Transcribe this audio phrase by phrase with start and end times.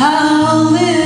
[0.00, 0.99] How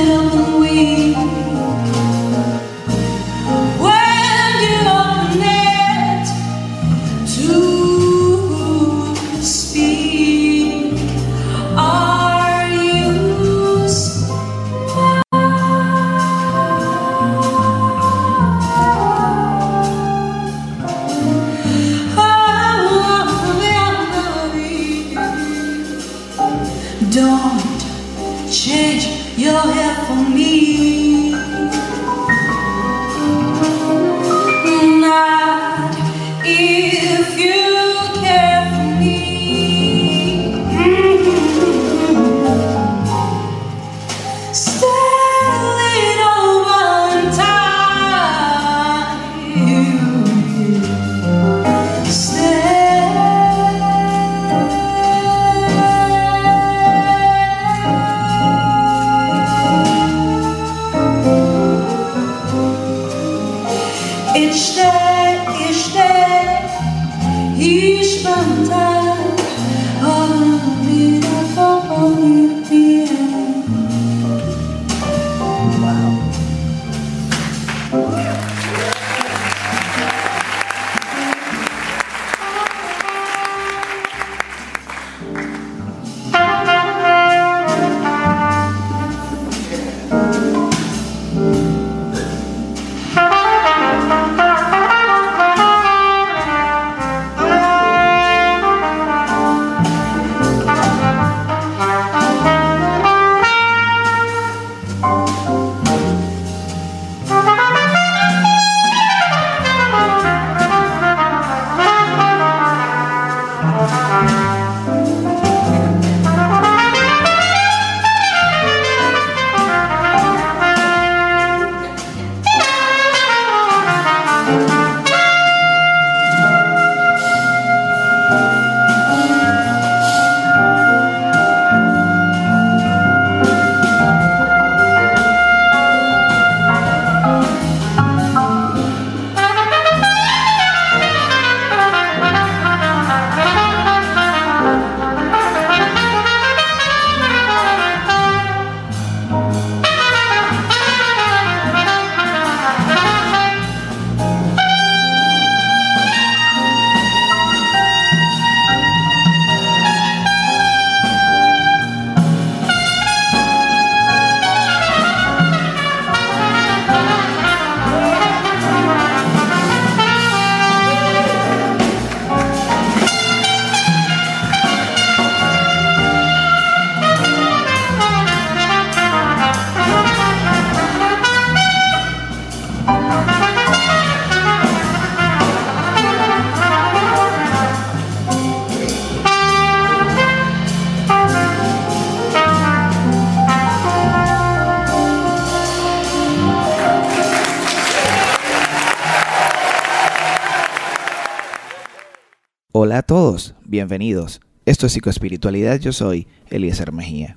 [203.75, 204.39] Bienvenidos.
[204.65, 205.81] Esto es Psicoespiritualidad.
[205.81, 207.35] Yo soy Eliezer Mejía.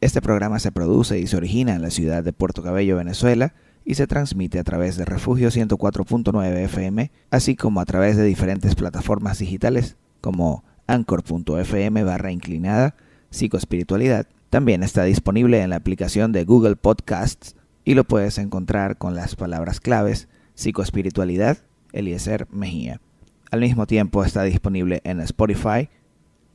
[0.00, 3.96] Este programa se produce y se origina en la ciudad de Puerto Cabello, Venezuela, y
[3.96, 9.40] se transmite a través de Refugio 104.9 FM, así como a través de diferentes plataformas
[9.40, 12.94] digitales como anchor.fm barra inclinada,
[13.30, 14.28] psicoespiritualidad.
[14.50, 19.34] También está disponible en la aplicación de Google Podcasts y lo puedes encontrar con las
[19.34, 21.58] palabras claves psicoespiritualidad,
[21.92, 23.00] Eliezer Mejía.
[23.50, 25.88] Al mismo tiempo está disponible en Spotify,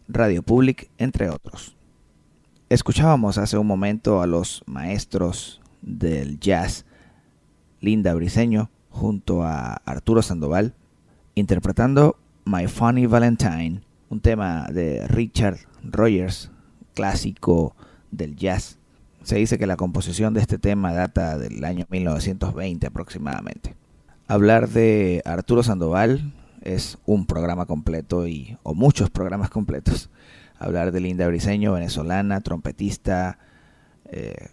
[0.08, 1.76] Radio Public, entre otros.
[2.70, 6.86] Escuchábamos hace un momento a los maestros del jazz,
[7.82, 10.76] Linda Briseño, junto a Arturo Sandoval,
[11.34, 16.52] interpretando My Funny Valentine, un tema de Richard Rogers,
[16.94, 17.76] clásico
[18.12, 18.78] del jazz.
[19.24, 23.76] Se dice que la composición de este tema data del año 1920 aproximadamente.
[24.28, 30.10] Hablar de Arturo Sandoval es un programa completo y o muchos programas completos.
[30.58, 33.38] Hablar de Linda Briseño, venezolana, trompetista,
[34.06, 34.48] eh,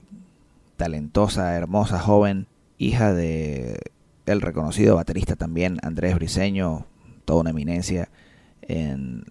[0.77, 2.47] talentosa, hermosa, joven,
[2.79, 3.79] hija de
[4.27, 6.87] el reconocido baterista también Andrés Briseño,
[7.25, 8.09] toda una eminencia
[8.63, 9.25] en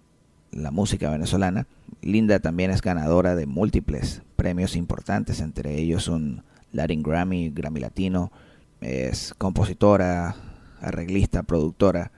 [0.52, 1.66] la música venezolana.
[2.02, 6.42] Linda también es ganadora de múltiples premios importantes, entre ellos un
[6.72, 8.32] Latin Grammy, Grammy Latino,
[8.80, 10.34] es compositora,
[10.80, 12.10] arreglista, productora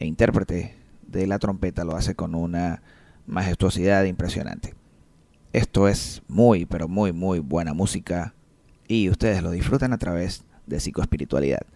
[0.00, 0.74] e intérprete
[1.06, 2.82] de la trompeta, lo hace con una
[3.26, 4.74] majestuosidad impresionante.
[5.52, 8.34] Esto es muy, pero muy, muy buena música
[8.88, 11.66] y ustedes lo disfrutan a través de psicoespiritualidad.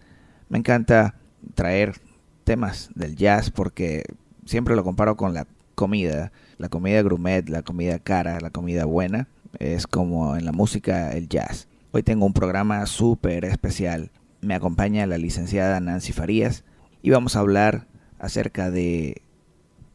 [0.49, 1.15] Me encanta
[1.53, 1.95] traer
[2.43, 4.03] temas del jazz porque
[4.45, 9.27] siempre lo comparo con la comida, la comida grumet, la comida cara, la comida buena,
[9.59, 11.67] es como en la música el jazz.
[11.91, 14.11] Hoy tengo un programa súper especial.
[14.41, 16.63] Me acompaña la licenciada Nancy Farías
[17.01, 17.87] y vamos a hablar
[18.19, 19.21] acerca de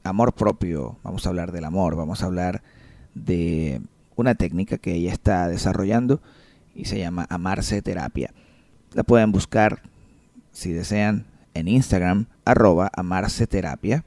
[0.04, 2.62] amor propio, vamos a hablar del amor, vamos a hablar
[3.14, 3.80] de
[4.16, 6.20] una técnica que ella está desarrollando
[6.74, 8.32] y se llama Amarse Terapia.
[8.92, 9.82] La pueden buscar
[10.52, 14.04] si desean en Instagram arroba Amarse Terapia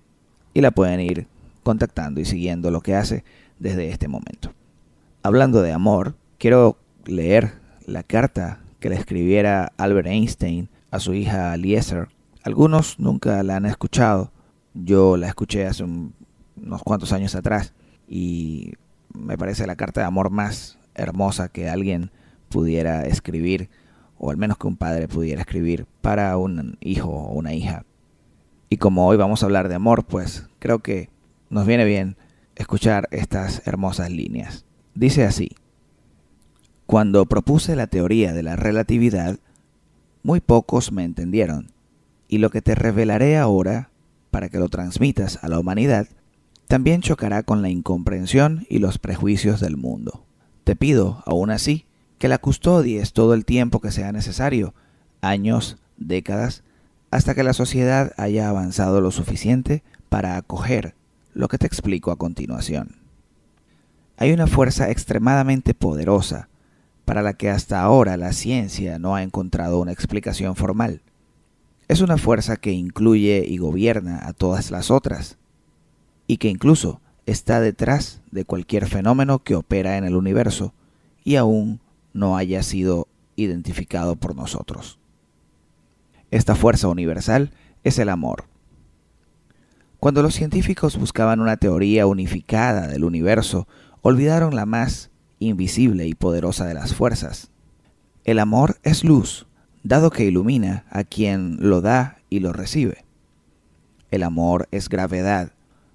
[0.53, 1.27] y la pueden ir
[1.63, 3.23] contactando y siguiendo lo que hace
[3.59, 4.53] desde este momento.
[5.23, 7.53] Hablando de amor, quiero leer
[7.85, 12.09] la carta que le escribiera Albert Einstein a su hija Eliezer.
[12.43, 14.31] Algunos nunca la han escuchado.
[14.73, 17.73] Yo la escuché hace unos cuantos años atrás
[18.07, 18.73] y
[19.13, 22.11] me parece la carta de amor más hermosa que alguien
[22.49, 23.69] pudiera escribir,
[24.17, 27.85] o al menos que un padre pudiera escribir para un hijo o una hija.
[28.69, 31.09] Y como hoy vamos a hablar de amor, pues creo que
[31.49, 32.17] nos viene bien
[32.55, 34.65] escuchar estas hermosas líneas.
[34.95, 35.55] Dice así,
[36.85, 39.39] cuando propuse la teoría de la relatividad,
[40.21, 41.72] muy pocos me entendieron,
[42.33, 43.91] y lo que te revelaré ahora,
[44.31, 46.07] para que lo transmitas a la humanidad,
[46.67, 50.25] también chocará con la incomprensión y los prejuicios del mundo.
[50.63, 51.85] Te pido, aún así,
[52.17, 54.73] que la custodies todo el tiempo que sea necesario,
[55.21, 56.63] años, décadas,
[57.11, 60.95] hasta que la sociedad haya avanzado lo suficiente para acoger
[61.35, 62.95] lo que te explico a continuación.
[64.17, 66.49] Hay una fuerza extremadamente poderosa
[67.05, 71.03] para la que hasta ahora la ciencia no ha encontrado una explicación formal.
[71.93, 75.37] Es una fuerza que incluye y gobierna a todas las otras,
[76.25, 80.73] y que incluso está detrás de cualquier fenómeno que opera en el universo
[81.23, 81.81] y aún
[82.11, 84.97] no haya sido identificado por nosotros.
[86.31, 87.51] Esta fuerza universal
[87.83, 88.45] es el amor.
[89.99, 93.67] Cuando los científicos buscaban una teoría unificada del universo,
[94.01, 97.51] olvidaron la más invisible y poderosa de las fuerzas.
[98.23, 99.45] El amor es luz,
[99.83, 103.05] dado que ilumina a quien lo da y lo recibe.
[104.11, 105.51] El amor es gravedad,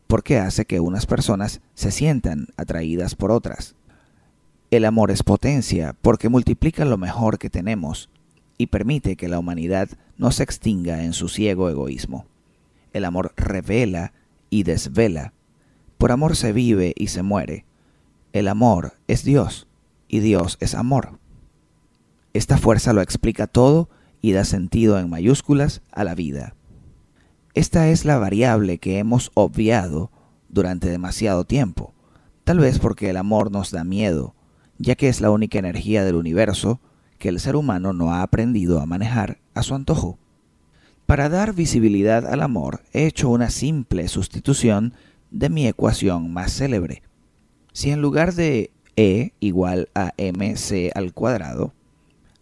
[0.07, 3.75] porque hace que unas personas se sientan atraídas por otras.
[4.71, 8.11] El amor es potencia, porque multiplica lo mejor que tenemos
[8.59, 12.27] y permite que la humanidad no se extinga en su ciego egoísmo.
[12.93, 14.13] El amor revela
[14.51, 15.33] y desvela.
[15.97, 17.65] Por amor se vive y se muere.
[18.33, 19.69] El amor es Dios
[20.09, 21.19] y Dios es amor.
[22.33, 23.89] Esta fuerza lo explica todo
[24.21, 26.55] y da sentido en mayúsculas a la vida.
[27.55, 30.11] Esta es la variable que hemos obviado
[30.49, 31.95] durante demasiado tiempo,
[32.45, 34.35] tal vez porque el amor nos da miedo,
[34.79, 36.81] ya que es la única energía del universo
[37.19, 40.19] que el ser humano no ha aprendido a manejar a su antojo.
[41.07, 44.95] Para dar visibilidad al amor he hecho una simple sustitución
[45.31, 47.03] de mi ecuación más célebre.
[47.73, 51.73] Si en lugar de E igual a mc al cuadrado,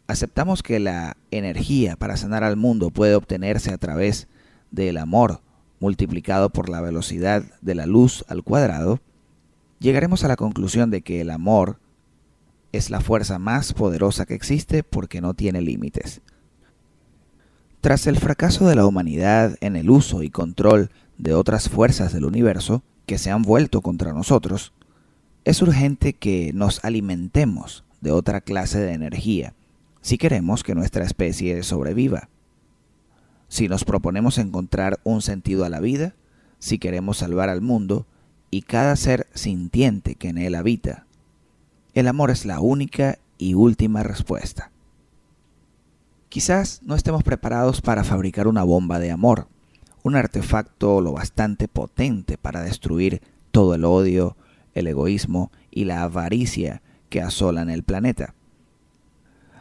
[0.06, 4.28] aceptamos que la energía para sanar al mundo puede obtenerse a través
[4.70, 5.40] del amor
[5.80, 9.00] multiplicado por la velocidad de la luz al cuadrado,
[9.78, 11.78] llegaremos a la conclusión de que el amor
[12.72, 16.20] es la fuerza más poderosa que existe porque no tiene límites.
[17.80, 22.25] Tras el fracaso de la humanidad en el uso y control de otras fuerzas del
[22.25, 24.72] universo que se han vuelto contra nosotros,
[25.44, 29.54] es urgente que nos alimentemos de otra clase de energía
[30.06, 32.28] si queremos que nuestra especie sobreviva.
[33.48, 36.14] Si nos proponemos encontrar un sentido a la vida,
[36.60, 38.06] si queremos salvar al mundo
[38.48, 41.06] y cada ser sintiente que en él habita,
[41.92, 44.70] el amor es la única y última respuesta.
[46.28, 49.48] Quizás no estemos preparados para fabricar una bomba de amor,
[50.04, 54.36] un artefacto lo bastante potente para destruir todo el odio,
[54.72, 58.36] el egoísmo y la avaricia que asolan el planeta.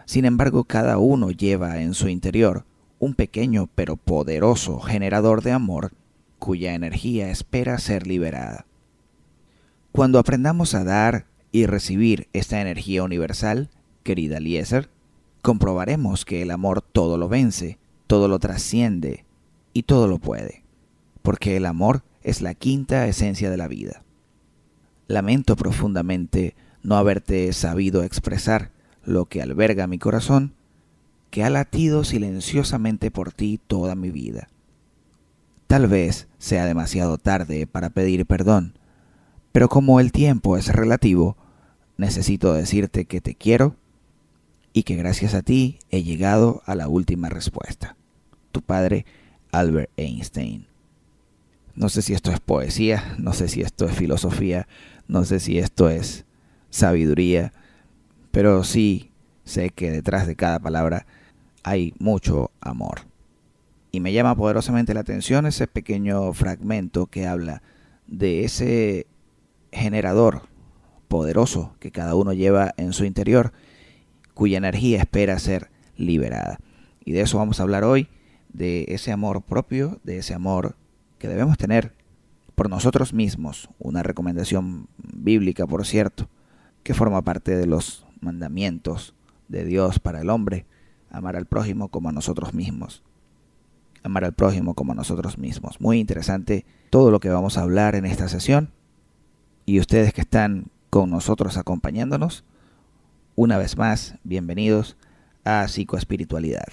[0.06, 2.66] Sin embargo, cada uno lleva en su interior
[3.00, 5.92] un pequeño pero poderoso generador de amor
[6.40, 8.66] cuya energía espera ser liberada.
[9.92, 13.70] Cuando aprendamos a dar y recibir esta energía universal,
[14.04, 14.90] querida Eliezer,
[15.42, 19.26] comprobaremos que el amor todo lo vence, todo lo trasciende
[19.74, 20.64] y todo lo puede,
[21.22, 24.04] porque el amor es la quinta esencia de la vida.
[25.08, 28.72] Lamento profundamente no haberte sabido expresar
[29.06, 30.54] lo que alberga mi corazón,
[31.30, 34.48] que ha latido silenciosamente por ti toda mi vida.
[35.68, 38.78] Tal vez sea demasiado tarde para pedir perdón,
[39.52, 41.38] pero como el tiempo es relativo,
[41.98, 43.76] necesito decirte que te quiero
[44.74, 47.96] y que gracias a ti he llegado a la última respuesta.
[48.52, 49.06] Tu padre,
[49.52, 50.68] Albert Einstein.
[51.76, 54.68] No sé si esto es poesía, no sé si esto es filosofía,
[55.08, 56.26] no sé si esto es
[56.70, 57.54] sabiduría,
[58.36, 59.12] pero sí
[59.46, 61.06] sé que detrás de cada palabra
[61.64, 63.04] hay mucho amor.
[63.94, 67.62] Y me llama poderosamente la atención ese pequeño fragmento que habla
[68.08, 69.08] de ese
[69.72, 70.50] generador
[71.08, 73.54] poderoso que cada uno lleva en su interior,
[74.34, 76.60] cuya energía espera ser liberada.
[77.06, 78.10] Y de eso vamos a hablar hoy,
[78.52, 80.76] de ese amor propio, de ese amor
[81.20, 81.94] que debemos tener
[82.54, 86.28] por nosotros mismos, una recomendación bíblica, por cierto,
[86.84, 89.16] que forma parte de los mandamientos
[89.48, 90.66] de Dios para el hombre,
[91.10, 93.04] amar al prójimo como a nosotros mismos.
[94.04, 95.80] Amar al prójimo como a nosotros mismos.
[95.80, 98.72] Muy interesante todo lo que vamos a hablar en esta sesión.
[99.66, 102.44] Y ustedes que están con nosotros acompañándonos,
[103.36, 104.96] una vez más, bienvenidos
[105.44, 106.68] a Psicoespiritualidad.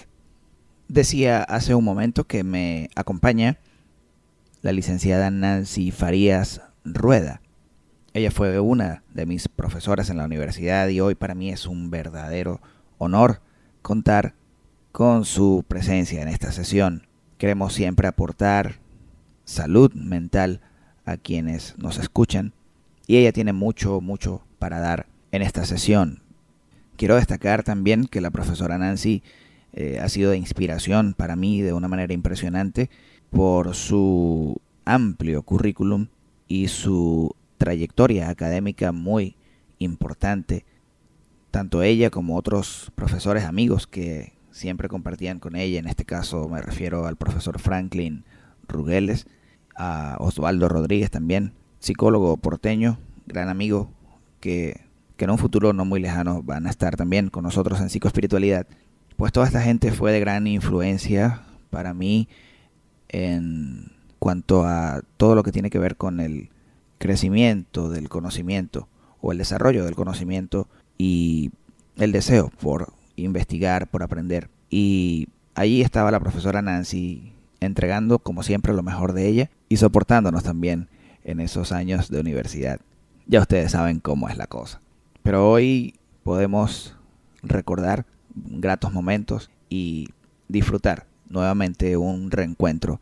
[0.87, 3.57] Decía hace un momento que me acompaña
[4.61, 7.42] la licenciada Nancy Farías Rueda.
[8.15, 11.89] Ella fue una de mis profesoras en la universidad y hoy para mí es un
[11.89, 12.61] verdadero
[12.99, 13.41] honor
[13.81, 14.35] contar
[14.91, 17.07] con su presencia en esta sesión.
[17.39, 18.75] Queremos siempre aportar
[19.45, 20.61] salud mental
[21.05, 22.53] a quienes nos escuchan
[23.07, 26.21] y ella tiene mucho, mucho para dar en esta sesión.
[26.97, 29.23] Quiero destacar también que la profesora Nancy
[29.73, 32.91] eh, ha sido de inspiración para mí de una manera impresionante
[33.31, 36.09] por su amplio currículum
[36.47, 39.37] y su trayectoria académica muy
[39.79, 40.65] importante.
[41.49, 46.61] Tanto ella como otros profesores amigos que siempre compartían con ella, en este caso me
[46.61, 48.25] refiero al profesor Franklin
[48.67, 49.27] Rugeles,
[49.77, 53.93] a Osvaldo Rodríguez también, psicólogo porteño, gran amigo,
[54.41, 54.81] que,
[55.15, 58.67] que en un futuro no muy lejano van a estar también con nosotros en psicoespiritualidad.
[59.15, 62.27] Pues toda esta gente fue de gran influencia para mí
[63.07, 66.49] en cuanto a todo lo que tiene que ver con el
[67.03, 68.87] crecimiento del conocimiento
[69.19, 71.51] o el desarrollo del conocimiento y
[71.97, 74.49] el deseo por investigar, por aprender.
[74.69, 80.43] Y allí estaba la profesora Nancy entregando, como siempre, lo mejor de ella y soportándonos
[80.43, 80.87] también
[81.25, 82.79] en esos años de universidad.
[83.27, 84.79] Ya ustedes saben cómo es la cosa.
[85.23, 86.95] Pero hoy podemos
[87.41, 90.07] recordar gratos momentos y
[90.47, 93.01] disfrutar nuevamente un reencuentro,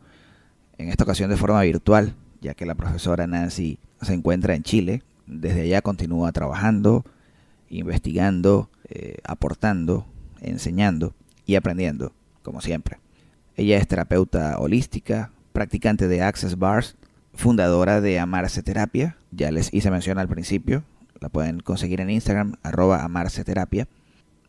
[0.76, 5.02] en esta ocasión de forma virtual, ya que la profesora Nancy se encuentra en Chile.
[5.26, 7.04] Desde allá continúa trabajando,
[7.68, 10.06] investigando, eh, aportando,
[10.40, 11.14] enseñando
[11.46, 12.98] y aprendiendo, como siempre.
[13.56, 16.96] Ella es terapeuta holística, practicante de Access Bars,
[17.34, 20.84] fundadora de Amarse Terapia, ya les hice mención al principio,
[21.20, 23.88] la pueden conseguir en Instagram, arroba Amarse Terapia.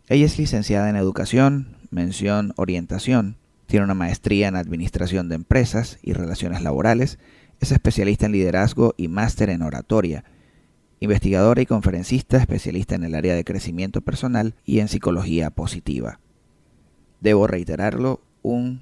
[0.10, 6.14] Ella es licenciada en Educación, mención Orientación, tiene una maestría en Administración de Empresas y
[6.14, 7.18] Relaciones Laborales,
[7.64, 10.26] es especialista en liderazgo y máster en oratoria,
[11.00, 16.20] investigadora y conferencista especialista en el área de crecimiento personal y en psicología positiva.
[17.22, 18.82] Debo reiterarlo, un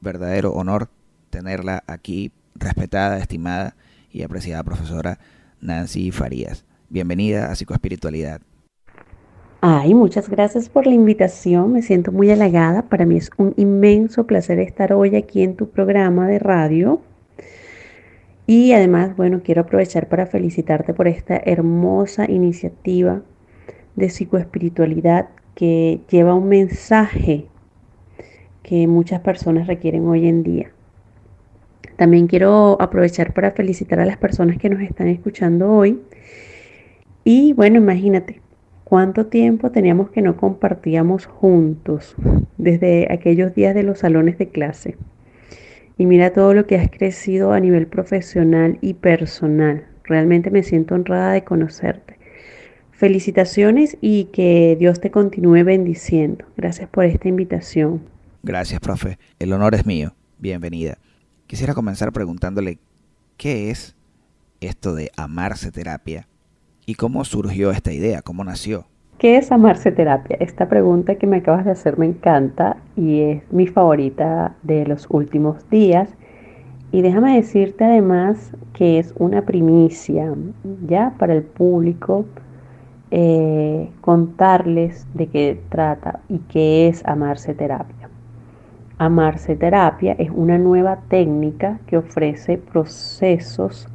[0.00, 0.90] verdadero honor
[1.30, 3.76] tenerla aquí, respetada, estimada
[4.10, 5.20] y apreciada profesora
[5.60, 6.64] Nancy Farías.
[6.88, 8.40] Bienvenida a Psicoespiritualidad.
[9.60, 11.72] Ay, muchas gracias por la invitación.
[11.72, 12.82] Me siento muy halagada.
[12.82, 17.00] Para mí es un inmenso placer estar hoy aquí en tu programa de radio.
[18.46, 23.22] Y además, bueno, quiero aprovechar para felicitarte por esta hermosa iniciativa
[23.96, 27.46] de psicoespiritualidad que lleva un mensaje
[28.62, 30.70] que muchas personas requieren hoy en día.
[31.96, 36.02] También quiero aprovechar para felicitar a las personas que nos están escuchando hoy.
[37.24, 38.42] Y bueno, imagínate
[38.84, 42.14] cuánto tiempo teníamos que no compartíamos juntos
[42.58, 44.96] desde aquellos días de los salones de clase.
[45.98, 49.86] Y mira todo lo que has crecido a nivel profesional y personal.
[50.04, 52.18] Realmente me siento honrada de conocerte.
[52.92, 56.44] Felicitaciones y que Dios te continúe bendiciendo.
[56.56, 58.02] Gracias por esta invitación.
[58.42, 59.18] Gracias, profe.
[59.38, 60.14] El honor es mío.
[60.38, 60.98] Bienvenida.
[61.46, 62.78] Quisiera comenzar preguntándole
[63.36, 63.96] qué es
[64.60, 66.28] esto de amarse terapia
[66.84, 68.86] y cómo surgió esta idea, cómo nació.
[69.18, 70.36] ¿Qué es amarse terapia?
[70.40, 75.06] Esta pregunta que me acabas de hacer me encanta y es mi favorita de los
[75.08, 76.10] últimos días.
[76.92, 80.34] Y déjame decirte además que es una primicia
[80.86, 82.26] ya para el público
[83.10, 88.10] eh, contarles de qué trata y qué es amarse terapia.
[88.98, 93.88] Amarse Terapia es una nueva técnica que ofrece procesos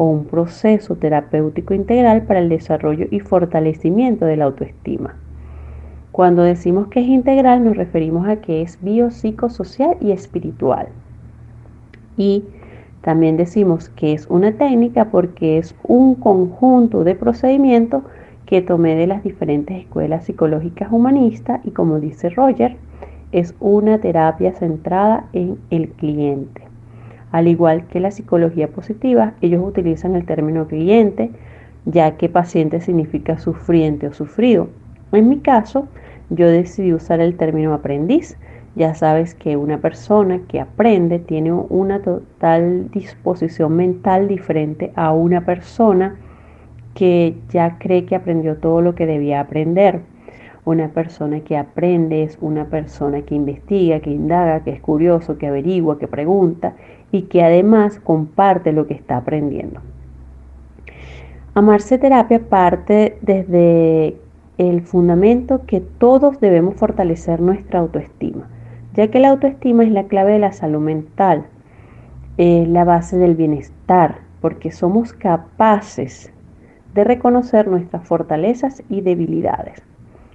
[0.00, 5.14] o un proceso terapéutico integral para el desarrollo y fortalecimiento de la autoestima.
[6.10, 10.88] Cuando decimos que es integral nos referimos a que es biopsicosocial y espiritual.
[12.16, 12.44] Y
[13.02, 18.02] también decimos que es una técnica porque es un conjunto de procedimientos
[18.46, 22.74] que tomé de las diferentes escuelas psicológicas humanistas y como dice Roger,
[23.32, 26.69] es una terapia centrada en el cliente.
[27.32, 31.30] Al igual que la psicología positiva, ellos utilizan el término cliente,
[31.84, 34.68] ya que paciente significa sufriente o sufrido.
[35.12, 35.86] En mi caso,
[36.28, 38.36] yo decidí usar el término aprendiz.
[38.76, 45.44] Ya sabes que una persona que aprende tiene una total disposición mental diferente a una
[45.44, 46.16] persona
[46.94, 50.00] que ya cree que aprendió todo lo que debía aprender.
[50.64, 55.46] Una persona que aprende es una persona que investiga, que indaga, que es curioso, que
[55.46, 56.74] averigua, que pregunta
[57.12, 59.80] y que además comparte lo que está aprendiendo.
[61.54, 64.16] Amarse terapia parte desde
[64.58, 68.48] el fundamento que todos debemos fortalecer nuestra autoestima,
[68.94, 71.46] ya que la autoestima es la clave de la salud mental,
[72.36, 76.32] es la base del bienestar, porque somos capaces
[76.94, 79.82] de reconocer nuestras fortalezas y debilidades.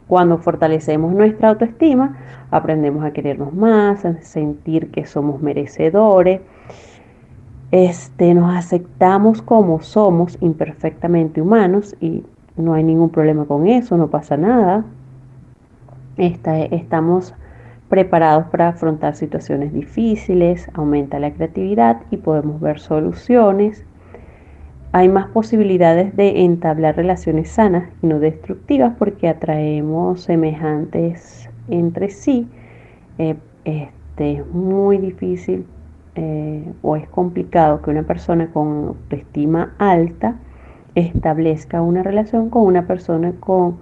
[0.08, 2.18] Cuando fortalecemos nuestra autoestima,
[2.52, 6.42] aprendemos a querernos más, a sentir que somos merecedores,
[7.72, 12.24] este, nos aceptamos como somos, imperfectamente humanos, y
[12.56, 14.86] no hay ningún problema con eso, no pasa nada.
[16.18, 17.34] estamos
[17.90, 23.86] preparados para afrontar situaciones difíciles, aumenta la creatividad y podemos ver soluciones
[24.96, 32.48] hay más posibilidades de entablar relaciones sanas y no destructivas porque atraemos semejantes entre sí.
[33.18, 35.66] Eh, este, es muy difícil
[36.16, 40.38] eh, o es complicado que una persona con autoestima alta
[40.96, 43.76] establezca una relación con una persona con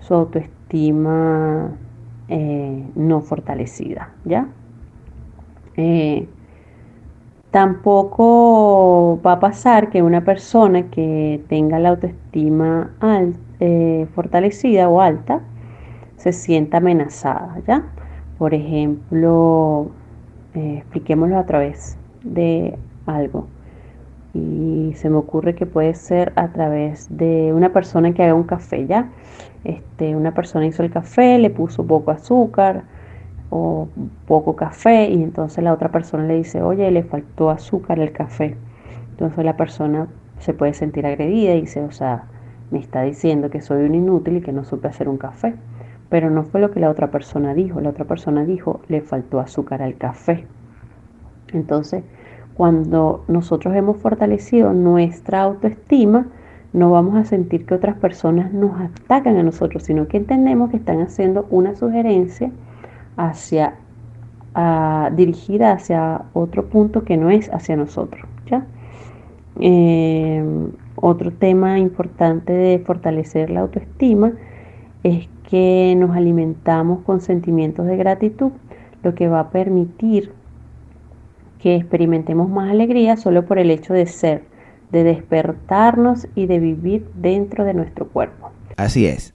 [0.00, 1.70] su autoestima
[2.28, 4.46] eh, no fortalecida, ¿ya?
[7.54, 12.90] Tampoco va a pasar que una persona que tenga la autoestima
[13.60, 15.40] eh, fortalecida o alta
[16.16, 17.84] se sienta amenazada, ¿ya?
[18.38, 19.86] Por ejemplo,
[20.54, 23.46] eh, expliquémoslo a través de algo.
[24.32, 28.42] Y se me ocurre que puede ser a través de una persona que haga un
[28.42, 29.10] café, ¿ya?
[29.62, 32.82] Este, una persona hizo el café, le puso poco azúcar,
[33.56, 33.86] o
[34.26, 38.56] poco café y entonces la otra persona le dice, oye, le faltó azúcar al café.
[39.10, 40.08] Entonces la persona
[40.40, 42.24] se puede sentir agredida y dice, o sea,
[42.72, 45.54] me está diciendo que soy un inútil y que no supe hacer un café.
[46.08, 47.80] Pero no fue lo que la otra persona dijo.
[47.80, 50.46] La otra persona dijo, le faltó azúcar al café.
[51.52, 52.02] Entonces,
[52.54, 56.26] cuando nosotros hemos fortalecido nuestra autoestima,
[56.72, 60.76] no vamos a sentir que otras personas nos atacan a nosotros, sino que entendemos que
[60.76, 62.50] están haciendo una sugerencia
[63.16, 63.74] hacia
[65.12, 68.22] dirigida hacia otro punto que no es hacia nosotros.
[68.46, 68.66] ¿ya?
[69.58, 74.32] Em, otro tema importante de fortalecer la autoestima
[75.02, 78.52] es que nos alimentamos con sentimientos de gratitud,
[79.02, 80.32] lo que va a permitir
[81.58, 84.44] que experimentemos más alegría solo por el hecho de ser,
[84.92, 88.50] de despertarnos y de vivir dentro de nuestro cuerpo.
[88.76, 89.33] Así es.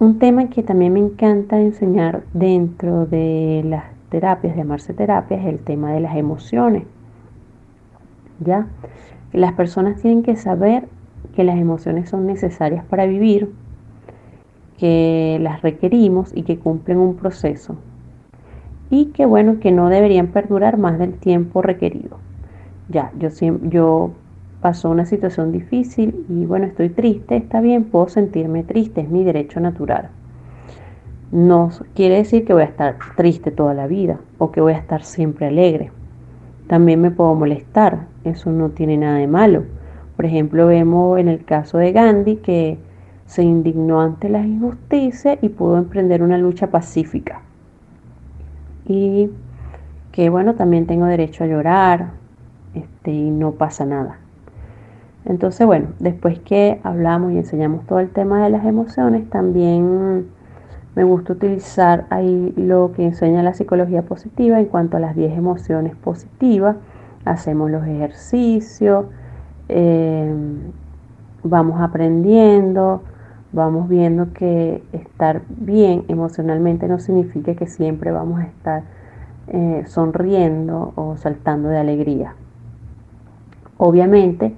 [0.00, 5.46] Un tema que también me encanta enseñar dentro de las terapias, de amarse terapia, es
[5.46, 6.84] el tema de las emociones.
[8.38, 8.68] ¿Ya?
[9.32, 10.86] Las personas tienen que saber
[11.34, 13.52] que las emociones son necesarias para vivir,
[14.78, 17.74] que las requerimos y que cumplen un proceso.
[18.90, 22.18] Y que bueno, que no deberían perdurar más del tiempo requerido.
[22.88, 23.30] Ya, yo,
[23.62, 24.12] yo
[24.60, 29.24] pasó una situación difícil y bueno, estoy triste, está bien, puedo sentirme triste, es mi
[29.24, 30.10] derecho natural.
[31.30, 34.78] No quiere decir que voy a estar triste toda la vida o que voy a
[34.78, 35.92] estar siempre alegre.
[36.66, 39.64] También me puedo molestar, eso no tiene nada de malo.
[40.16, 42.78] Por ejemplo, vemos en el caso de Gandhi que
[43.26, 47.42] se indignó ante las injusticias y pudo emprender una lucha pacífica.
[48.86, 49.30] Y
[50.12, 52.10] que bueno, también tengo derecho a llorar
[52.74, 54.18] este, y no pasa nada.
[55.28, 60.26] Entonces, bueno, después que hablamos y enseñamos todo el tema de las emociones, también
[60.96, 65.36] me gusta utilizar ahí lo que enseña la psicología positiva en cuanto a las 10
[65.36, 66.76] emociones positivas.
[67.26, 69.04] Hacemos los ejercicios,
[69.68, 70.34] eh,
[71.44, 73.02] vamos aprendiendo,
[73.52, 78.82] vamos viendo que estar bien emocionalmente no significa que siempre vamos a estar
[79.48, 82.34] eh, sonriendo o saltando de alegría.
[83.76, 84.54] Obviamente,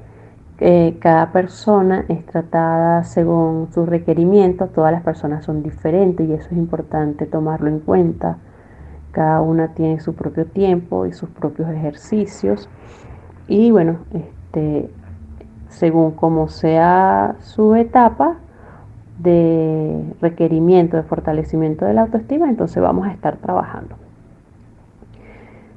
[0.99, 6.59] cada persona es tratada según sus requerimientos, todas las personas son diferentes y eso es
[6.59, 8.37] importante tomarlo en cuenta.
[9.13, 12.69] Cada una tiene su propio tiempo y sus propios ejercicios.
[13.49, 14.91] Y bueno, este,
[15.71, 18.37] según como sea su etapa
[19.19, 23.97] de requerimiento, de fortalecimiento de la autoestima, entonces vamos a estar trabajando.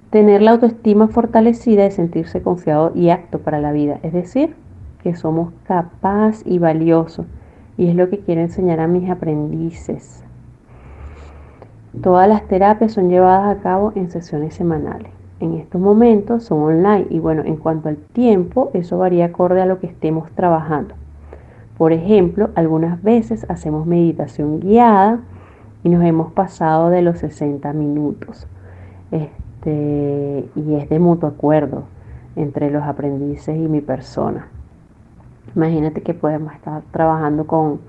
[0.09, 4.55] Tener la autoestima fortalecida es sentirse confiado y apto para la vida, es decir,
[5.03, 7.25] que somos capaz y valiosos.
[7.77, 10.23] Y es lo que quiero enseñar a mis aprendices.
[12.01, 15.11] Todas las terapias son llevadas a cabo en sesiones semanales.
[15.39, 19.65] En estos momentos son online y bueno, en cuanto al tiempo, eso varía acorde a
[19.65, 20.95] lo que estemos trabajando.
[21.77, 25.19] Por ejemplo, algunas veces hacemos meditación guiada
[25.83, 28.47] y nos hemos pasado de los 60 minutos.
[29.11, 31.83] Este, y es de mutuo acuerdo
[32.35, 34.47] entre los aprendices y mi persona.
[35.55, 37.81] Imagínate que podemos estar trabajando con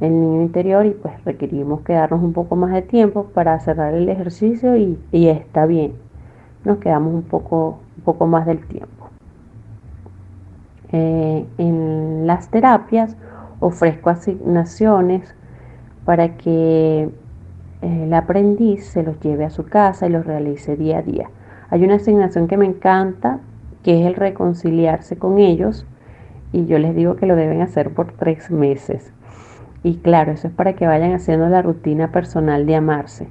[0.00, 4.08] el niño interior y pues requerimos quedarnos un poco más de tiempo para cerrar el
[4.08, 5.94] ejercicio y, está bien.
[6.64, 9.08] Nos quedamos un poco, un poco más del tiempo.
[10.92, 13.16] Eh, en las terapias
[13.60, 15.34] ofrezco asignaciones
[16.04, 17.10] para que
[17.82, 21.28] eh, el aprendiz se los lleve a su casa y los realice día a día.
[21.70, 23.40] Hay una asignación que me encanta,
[23.82, 25.84] que es el reconciliarse con ellos
[26.52, 29.12] y yo les digo que lo deben hacer por tres meses.
[29.82, 33.28] Y claro, eso es para que vayan haciendo la rutina personal de amarse.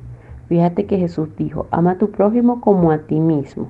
[0.48, 3.68] Fíjate que Jesús dijo, ama a tu prójimo como a ti mismo.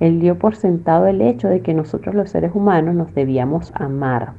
[0.00, 4.32] Él dio por sentado el hecho de que nosotros los seres humanos nos debíamos amar.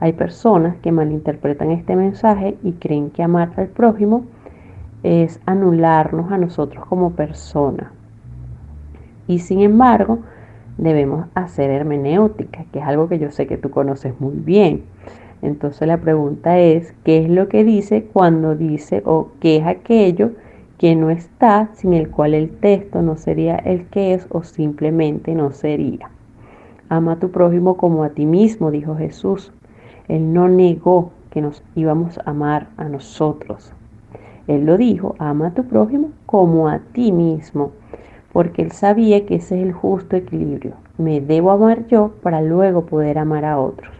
[0.00, 4.24] Hay personas que malinterpretan este mensaje y creen que amar al prójimo
[5.02, 7.92] es anularnos a nosotros como persona.
[9.26, 10.20] Y sin embargo,
[10.78, 14.82] debemos hacer hermenéutica, que es algo que yo sé que tú conoces muy bien.
[15.42, 20.32] Entonces la pregunta es, ¿qué es lo que dice cuando dice o qué es aquello
[20.78, 25.34] que no está, sin el cual el texto no sería el que es o simplemente
[25.34, 26.10] no sería?
[26.88, 29.52] Ama a tu prójimo como a ti mismo, dijo Jesús.
[30.08, 33.72] Él no negó que nos íbamos a amar a nosotros.
[34.46, 37.72] Él lo dijo, ama a tu prójimo como a ti mismo
[38.34, 40.72] porque él sabía que ese es el justo equilibrio.
[40.98, 43.94] Me debo amar yo para luego poder amar a otros.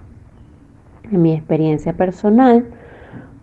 [1.09, 2.67] En mi experiencia personal,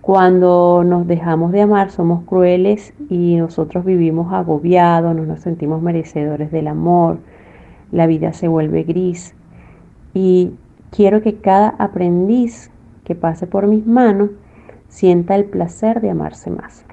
[0.01, 6.51] cuando nos dejamos de amar somos crueles y nosotros vivimos agobiados, no nos sentimos merecedores
[6.51, 7.19] del amor,
[7.93, 9.33] la vida se vuelve gris.
[10.13, 10.51] Y
[10.89, 12.69] quiero que cada aprendiz
[13.05, 14.31] que pase por mis manos
[14.89, 16.83] sienta el placer de amarse más.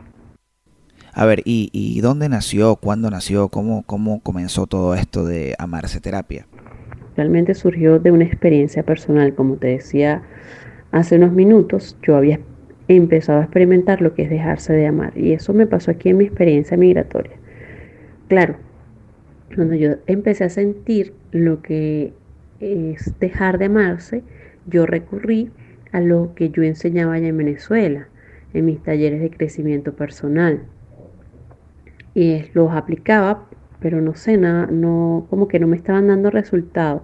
[1.13, 2.77] A ver, ¿y, dónde nació?
[2.77, 3.49] ¿Cuándo nació?
[3.49, 6.47] ¿Cómo, ¿Cómo comenzó todo esto de amarse terapia?
[7.17, 10.23] Realmente surgió de una experiencia personal, como te decía
[10.93, 12.41] hace unos minutos, yo había
[12.87, 16.19] empezado a experimentar lo que es dejarse de amar y eso me pasó aquí en
[16.19, 17.37] mi experiencia migratoria.
[18.29, 18.57] Claro,
[19.55, 22.13] cuando yo empecé a sentir lo que
[22.61, 24.23] es dejar de amarse,
[24.67, 25.51] yo recurrí
[25.93, 28.09] a lo que yo enseñaba allá en Venezuela,
[28.55, 30.63] en mis talleres de crecimiento personal
[32.53, 33.47] los aplicaba,
[33.81, 37.03] pero no sé, nada, no, como que no me estaban dando resultados.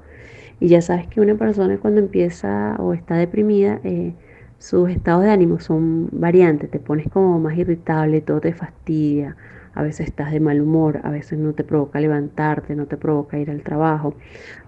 [0.61, 4.15] Y ya sabes que una persona cuando empieza o está deprimida, eh,
[4.59, 9.37] sus estados de ánimo son variantes, te pones como más irritable, todo te fastidia,
[9.75, 13.39] a veces estás de mal humor, a veces no te provoca levantarte, no te provoca
[13.39, 14.15] ir al trabajo.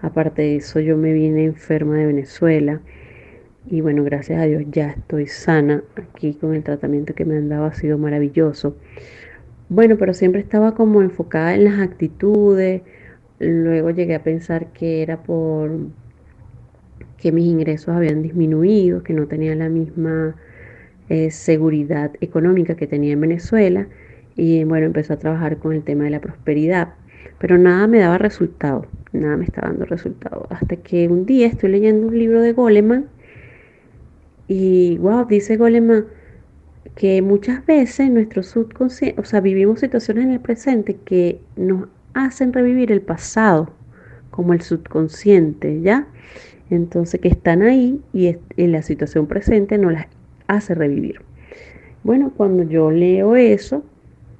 [0.01, 2.81] Aparte de eso, yo me vine enferma de Venezuela
[3.69, 7.49] y bueno, gracias a Dios ya estoy sana aquí con el tratamiento que me han
[7.49, 8.77] dado, ha sido maravilloso.
[9.69, 12.83] Bueno, pero siempre estaba como enfocada en las actitudes,
[13.39, 15.71] luego llegué a pensar que era por
[17.17, 20.35] que mis ingresos habían disminuido, que no tenía la misma
[21.09, 23.87] eh, seguridad económica que tenía en Venezuela.
[24.35, 26.93] Y bueno, empezó a trabajar con el tema de la prosperidad,
[27.39, 31.71] pero nada me daba resultado, nada me estaba dando resultado, hasta que un día estoy
[31.71, 33.09] leyendo un libro de Goleman
[34.47, 36.05] y wow, dice Goleman
[36.95, 42.53] que muchas veces nuestro subconsciente, o sea, vivimos situaciones en el presente que nos hacen
[42.53, 43.71] revivir el pasado,
[44.31, 46.07] como el subconsciente, ¿ya?
[46.69, 50.07] Entonces, que están ahí y en la situación presente nos las
[50.47, 51.21] hace revivir.
[52.03, 53.83] Bueno, cuando yo leo eso,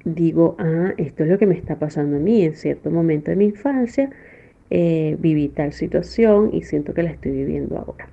[0.04, 3.36] digo, ah, esto es lo que me está pasando a mí en cierto momento de
[3.36, 4.10] mi infancia,
[4.70, 8.08] eh, viví tal situación y siento que la estoy viviendo ahora.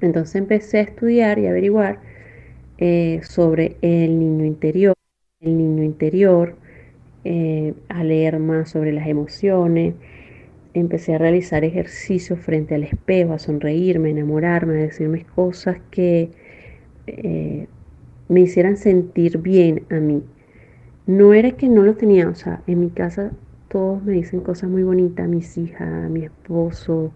[0.00, 2.00] Entonces empecé a estudiar y averiguar
[2.78, 4.94] eh, sobre el niño interior,
[5.40, 6.56] el niño interior,
[7.24, 9.94] eh, a leer más sobre las emociones,
[10.74, 16.30] empecé a realizar ejercicios frente al espejo, a sonreírme, a enamorarme, a decirme cosas que
[18.28, 20.22] me hicieran sentir bien a mí.
[21.06, 23.32] No era que no lo tenía, o sea, en mi casa
[23.68, 27.12] todos me dicen cosas muy bonitas, mis hijas, mi esposo,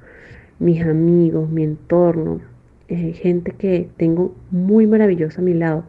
[0.59, 2.41] mis amigos, mi entorno,
[2.89, 5.85] eh, gente que tengo muy maravillosa a mi lado.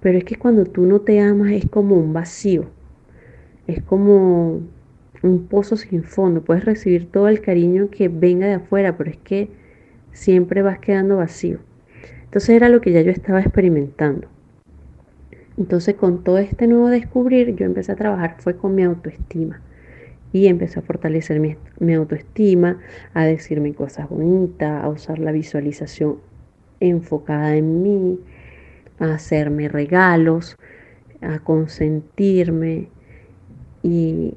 [0.00, 2.66] Pero es que cuando tú no te amas es como un vacío,
[3.66, 4.60] es como
[5.22, 6.42] un pozo sin fondo.
[6.42, 9.48] Puedes recibir todo el cariño que venga de afuera, pero es que
[10.12, 11.58] siempre vas quedando vacío.
[12.24, 14.28] Entonces era lo que ya yo estaba experimentando.
[15.56, 19.62] Entonces con todo este nuevo descubrir, yo empecé a trabajar, fue con mi autoestima.
[20.34, 22.80] Y empecé a fortalecer mi, autoestima,
[23.14, 26.18] a decirme cosas bonitas, a usar la visualización
[26.80, 28.18] enfocada en mí,
[28.98, 30.56] a hacerme regalos,
[31.20, 32.88] a consentirme
[33.84, 34.34] y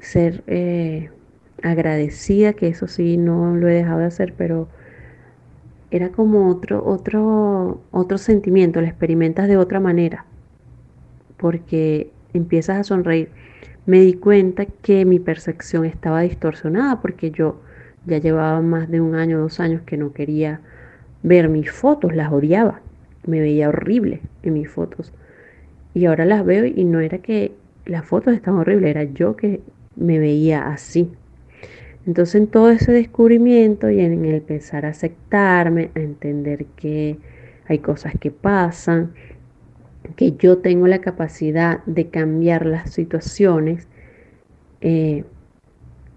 [0.00, 1.10] ser eh,
[1.62, 4.66] agradecida, que eso sí no lo he dejado de hacer, pero
[5.92, 10.26] era como otro, otro, otro sentimiento, lo experimentas de otra manera
[11.36, 13.30] porque empiezas a sonreír.
[13.86, 17.60] Me di cuenta que mi percepción estaba distorsionada porque yo
[18.04, 20.60] ya llevaba más de un año, dos años que no quería
[21.22, 22.80] ver mis fotos, las odiaba,
[23.26, 25.12] me veía horrible en mis fotos.
[25.94, 27.52] Y ahora las veo y no era que
[27.84, 29.60] las fotos estaban horribles, era yo que
[29.94, 31.10] me veía así.
[32.06, 37.18] Entonces en todo ese descubrimiento y en el pensar a aceptarme, a entender que
[37.68, 39.12] hay cosas que pasan,
[40.14, 43.88] que yo tengo la capacidad de cambiar las situaciones,
[44.80, 45.24] eh,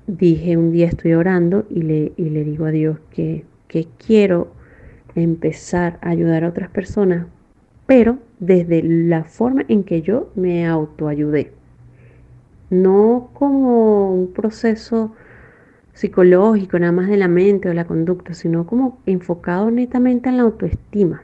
[0.08, 4.52] dije un día estoy orando y le, le digo a Dios que, que quiero
[5.16, 7.28] empezar a ayudar a otras personas,
[7.86, 11.52] pero desde la forma en que yo me autoayudé.
[12.70, 15.14] No como un proceso
[15.94, 20.44] psicológico, nada más de la mente o la conducta, sino como enfocado netamente en la
[20.44, 21.24] autoestima.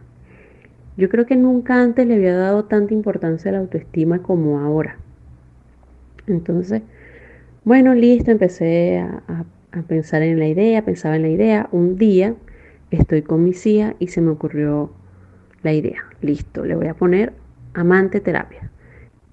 [0.97, 4.97] Yo creo que nunca antes le había dado tanta importancia a la autoestima como ahora.
[6.27, 6.81] Entonces,
[7.63, 9.45] bueno, listo, empecé a,
[9.87, 11.67] pensar en la idea, pensaba en la idea.
[11.71, 12.35] Un día
[12.91, 14.91] estoy con mi hijas y se me ocurrió
[15.63, 16.05] la idea.
[16.21, 17.33] Listo, le voy a poner
[17.73, 18.69] amante terapia,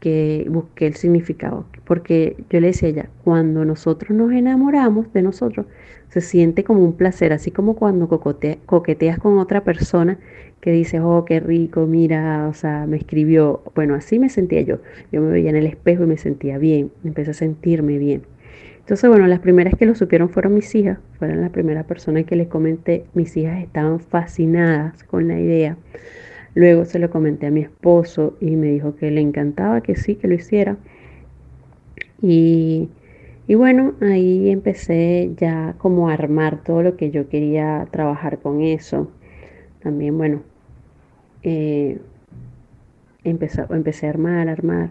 [0.03, 1.65] que busqué el significado.
[1.85, 5.67] Porque yo le decía a ella, cuando nosotros nos enamoramos de nosotros,
[6.09, 10.19] se siente como un placer, así como cuando coqueteas con otra persona
[10.61, 13.63] que dices, oh, qué rico, mira, o sea, me escribió.
[13.77, 14.79] Bueno, así me sentía yo.
[15.13, 18.23] Yo me veía en el espejo y me sentía bien, empecé a sentirme bien.
[18.81, 22.35] Entonces, bueno, las primeras que lo supieron fueron mis hijas, fueron las primeras personas que
[22.35, 23.05] les comenté.
[23.15, 25.77] Mis hijas estaban fascinadas con la idea.
[26.55, 30.17] Luego se lo comenté a mi esposo y me dijo que le encantaba que sí,
[30.17, 30.77] que lo hiciera.
[32.21, 32.89] Y,
[33.47, 38.61] y bueno, ahí empecé ya como a armar todo lo que yo quería trabajar con
[38.61, 39.11] eso.
[39.83, 40.43] También, bueno,
[41.43, 41.99] eh,
[43.25, 44.91] empecé, a armar, armar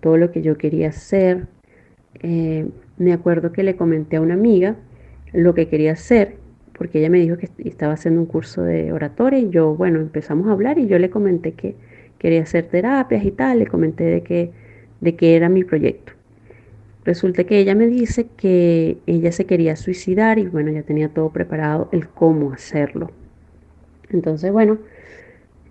[0.00, 1.46] todo lo que yo quería hacer.
[2.22, 4.76] Eh, me acuerdo que le comenté a una amiga
[5.32, 6.36] lo que quería hacer,
[6.76, 10.48] porque ella me dijo que estaba haciendo un curso de oratoria y yo, bueno, empezamos
[10.48, 11.76] a hablar y yo le comenté que
[12.18, 14.50] quería hacer terapias y tal, le comenté de que,
[15.00, 16.12] de que era mi proyecto.
[17.04, 21.30] resulta que ella me dice que ella se quería suicidar y bueno, ya tenía todo
[21.30, 23.10] preparado el cómo hacerlo.
[24.10, 24.78] Entonces, bueno,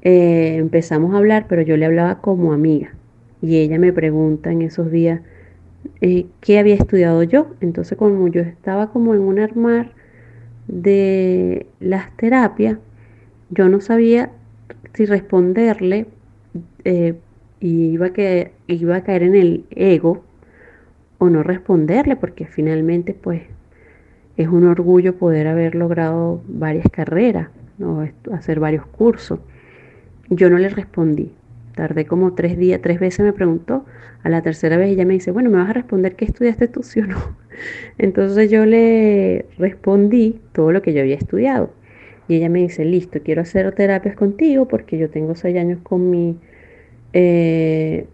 [0.02, 2.94] eh, empezamos a hablar, pero yo le hablaba como amiga.
[3.42, 5.22] Y ella me pregunta en esos días
[6.02, 7.48] eh, qué había estudiado yo.
[7.62, 9.94] Entonces, como yo estaba como en un armar
[10.68, 12.78] de las terapias,
[13.50, 14.32] yo no sabía
[14.94, 16.08] si responderle
[16.84, 17.16] eh,
[17.60, 20.24] iba a, que, iba a caer en el ego
[21.18, 23.44] o no responderle, porque finalmente pues
[24.38, 28.08] es un orgullo poder haber logrado varias carreras, ¿no?
[28.32, 29.40] hacer varios cursos.
[30.30, 31.32] Yo no le respondí.
[31.76, 33.86] Tardé como tres días, tres veces me preguntó.
[34.24, 36.84] A la tercera vez ella me dice, bueno, ¿me vas a responder qué estudiaste tú,
[36.84, 37.18] sí o no?
[37.98, 41.72] Entonces yo le respondí todo lo que yo había estudiado.
[42.28, 46.10] Y ella me dice, listo, quiero hacer terapias contigo porque yo tengo seis años con
[46.10, 46.38] mi
[47.14, 48.06] eh,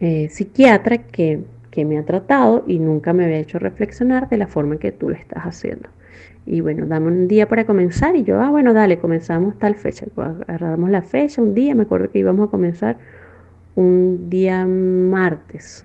[0.00, 1.40] eh, psiquiatra que,
[1.70, 4.92] que me ha tratado y nunca me había hecho reflexionar de la forma en que
[4.92, 5.88] tú lo estás haciendo.
[6.50, 8.16] Y bueno, dame un día para comenzar.
[8.16, 10.06] Y yo, ah, bueno, dale, comenzamos tal fecha.
[10.14, 12.96] Pues, agarramos la fecha, un día, me acuerdo que íbamos a comenzar
[13.74, 15.84] un día martes.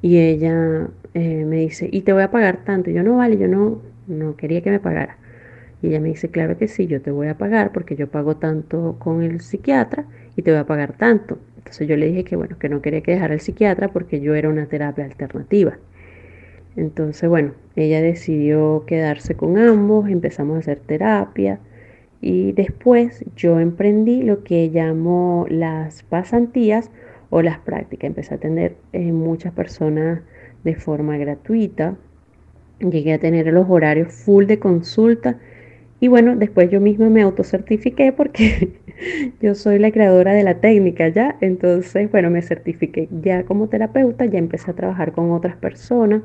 [0.00, 2.88] Y ella eh, me dice, y te voy a pagar tanto.
[2.88, 5.18] Y yo, no, vale, yo no, no quería que me pagara.
[5.82, 8.36] Y ella me dice, claro que sí, yo te voy a pagar porque yo pago
[8.36, 11.38] tanto con el psiquiatra y te voy a pagar tanto.
[11.58, 14.34] Entonces yo le dije que bueno, que no quería que dejara el psiquiatra porque yo
[14.34, 15.76] era una terapia alternativa.
[16.76, 21.58] Entonces, bueno, ella decidió quedarse con ambos, empezamos a hacer terapia
[22.20, 26.90] y después yo emprendí lo que llamo las pasantías
[27.30, 28.08] o las prácticas.
[28.08, 30.20] Empecé a atender eh, muchas personas
[30.64, 31.96] de forma gratuita.
[32.80, 35.38] Llegué a tener los horarios full de consulta
[35.98, 38.80] y bueno, después yo misma me autocertifiqué porque
[39.40, 41.36] yo soy la creadora de la técnica ya.
[41.40, 46.22] Entonces, bueno, me certifiqué ya como terapeuta, ya empecé a trabajar con otras personas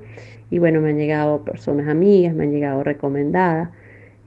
[0.50, 3.70] y bueno, me han llegado personas amigas, me han llegado recomendadas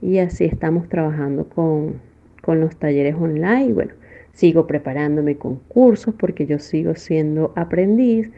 [0.01, 2.01] y así estamos trabajando con,
[2.47, 3.73] los talleres online.
[3.73, 3.93] bueno,
[4.33, 8.31] sigo preparándome con cursos porque yo sigo siendo aprendiz,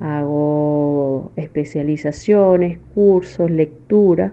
[0.00, 4.32] hago especializaciones, cursos, lectura,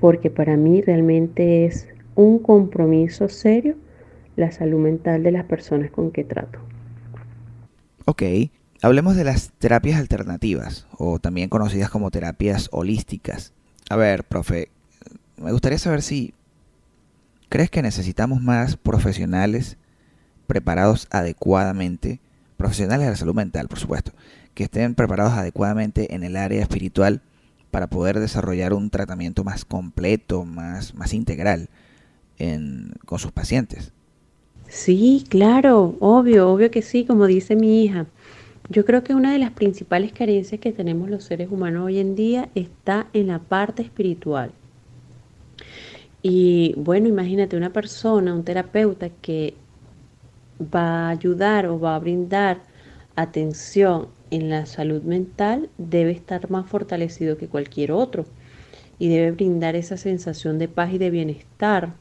[0.00, 3.76] porque para mí realmente es un compromiso serio
[4.36, 6.58] la salud mental de las personas con que trato.
[8.06, 8.22] Ok,
[8.82, 13.52] Hablemos de las terapias alternativas, o también conocidas como terapias holísticas.
[13.90, 14.70] A ver, profe,
[15.36, 16.32] me gustaría saber si
[17.50, 19.76] crees que necesitamos más profesionales
[20.46, 22.20] preparados adecuadamente,
[22.56, 24.12] profesionales de la salud mental, por supuesto,
[24.54, 27.20] que estén preparados adecuadamente en el área espiritual
[27.70, 31.68] para poder desarrollar un tratamiento más completo, más, más integral
[33.04, 33.92] con sus pacientes.
[34.68, 38.06] Sí, claro, obvio, obvio que sí, como dice mi hija.
[38.70, 42.14] Yo creo que una de las principales carencias que tenemos los seres humanos hoy en
[42.14, 44.52] día está en la parte espiritual.
[46.22, 49.54] Y bueno, imagínate una persona, un terapeuta que
[50.62, 52.60] va a ayudar o va a brindar
[53.16, 58.26] atención en la salud mental, debe estar más fortalecido que cualquier otro
[58.98, 61.94] y debe brindar esa sensación de paz y de bienestar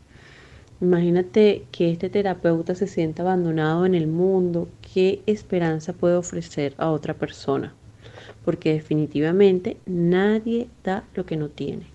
[0.81, 6.89] Imagínate que este terapeuta se sienta abandonado en el mundo, ¿qué esperanza puede ofrecer a
[6.89, 7.73] otra persona?
[8.45, 11.87] Porque definitivamente nadie da lo que no tiene.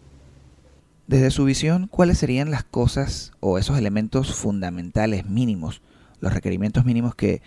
[1.06, 5.80] Desde su visión, ¿cuáles serían las cosas o esos elementos fundamentales mínimos,
[6.20, 7.40] los requerimientos mínimos que,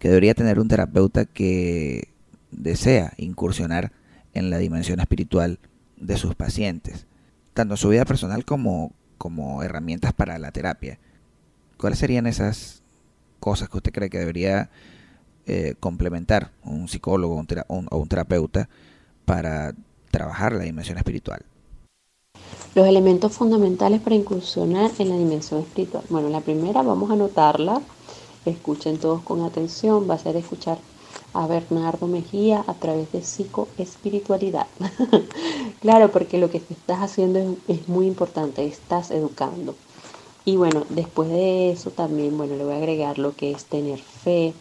[0.00, 2.08] que debería tener un terapeuta que
[2.52, 3.92] desea incursionar
[4.34, 5.58] en la dimensión espiritual
[5.96, 7.06] de sus pacientes,
[7.54, 10.98] tanto en su vida personal como, como herramientas para la terapia.
[11.76, 12.82] ¿Cuáles serían esas
[13.40, 14.70] cosas que usted cree que debería
[15.46, 18.68] eh, complementar un psicólogo o un terapeuta
[19.24, 19.74] para
[20.10, 21.44] trabajar la dimensión espiritual?
[22.74, 26.04] Los elementos fundamentales para incursionar en la dimensión espiritual.
[26.08, 27.82] Bueno, la primera vamos a anotarla.
[28.46, 30.08] Escuchen todos con atención.
[30.08, 30.78] Va a ser escuchar
[31.34, 34.66] a Bernardo Mejía a través de psicoespiritualidad.
[35.80, 39.74] claro, porque lo que estás haciendo es, muy importante, estás educando.
[40.44, 43.98] Y bueno, después de eso también, bueno, le voy a agregar lo que es tener
[43.98, 44.52] fe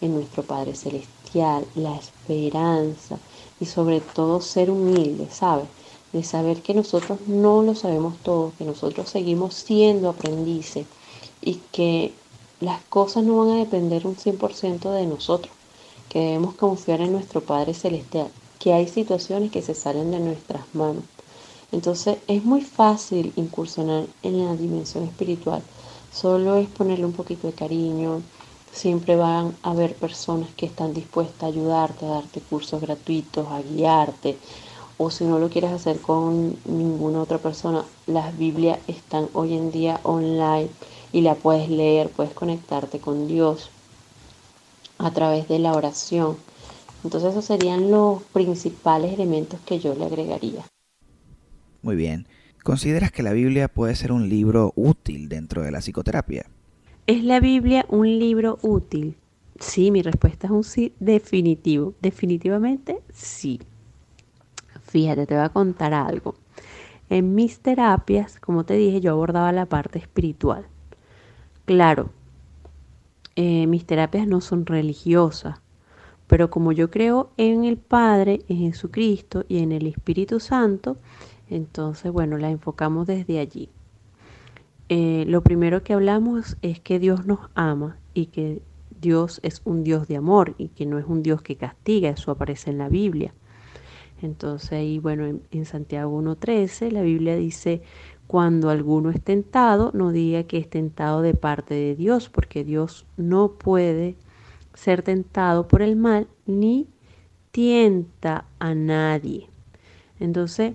[0.00, 3.18] en nuestro Padre Celestial, la esperanza
[3.60, 5.66] y sobre todo ser humilde, ¿sabes?
[6.12, 10.86] De saber que nosotros no lo sabemos todo, que nosotros seguimos siendo aprendices
[11.42, 12.14] y que
[12.60, 15.57] las cosas no van a depender un 100% de nosotros
[16.08, 18.28] que debemos confiar en nuestro Padre Celestial,
[18.58, 21.04] que hay situaciones que se salen de nuestras manos.
[21.70, 25.62] Entonces es muy fácil incursionar en la dimensión espiritual.
[26.12, 28.22] Solo es ponerle un poquito de cariño,
[28.72, 33.60] siempre van a haber personas que están dispuestas a ayudarte, a darte cursos gratuitos, a
[33.60, 34.38] guiarte.
[34.96, 39.70] O si no lo quieres hacer con ninguna otra persona, las Biblias están hoy en
[39.70, 40.70] día online
[41.12, 43.70] y la puedes leer, puedes conectarte con Dios
[44.98, 46.36] a través de la oración.
[47.04, 50.64] Entonces esos serían los principales elementos que yo le agregaría.
[51.82, 52.26] Muy bien.
[52.64, 56.46] ¿Consideras que la Biblia puede ser un libro útil dentro de la psicoterapia?
[57.06, 59.16] ¿Es la Biblia un libro útil?
[59.60, 61.94] Sí, mi respuesta es un sí definitivo.
[62.02, 63.60] Definitivamente sí.
[64.82, 66.34] Fíjate, te voy a contar algo.
[67.08, 70.66] En mis terapias, como te dije, yo abordaba la parte espiritual.
[71.64, 72.10] Claro,
[73.40, 75.60] eh, mis terapias no son religiosas,
[76.26, 80.96] pero como yo creo en el Padre, en Jesucristo y en el Espíritu Santo,
[81.48, 83.68] entonces, bueno, la enfocamos desde allí.
[84.88, 88.60] Eh, lo primero que hablamos es que Dios nos ama y que
[89.00, 92.32] Dios es un Dios de amor y que no es un Dios que castiga, eso
[92.32, 93.32] aparece en la Biblia.
[94.20, 97.82] Entonces ahí, bueno, en, en Santiago 1.13 la Biblia dice,
[98.28, 103.06] cuando alguno es tentado, no diga que es tentado de parte de Dios, porque Dios
[103.16, 104.16] no puede
[104.74, 106.86] ser tentado por el mal ni
[107.50, 109.48] tienta a nadie.
[110.20, 110.74] Entonces,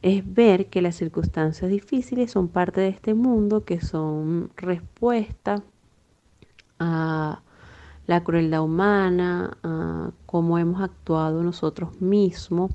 [0.00, 5.62] es ver que las circunstancias difíciles son parte de este mundo, que son respuesta
[6.78, 7.42] a
[8.06, 12.70] la crueldad humana, a cómo hemos actuado nosotros mismos,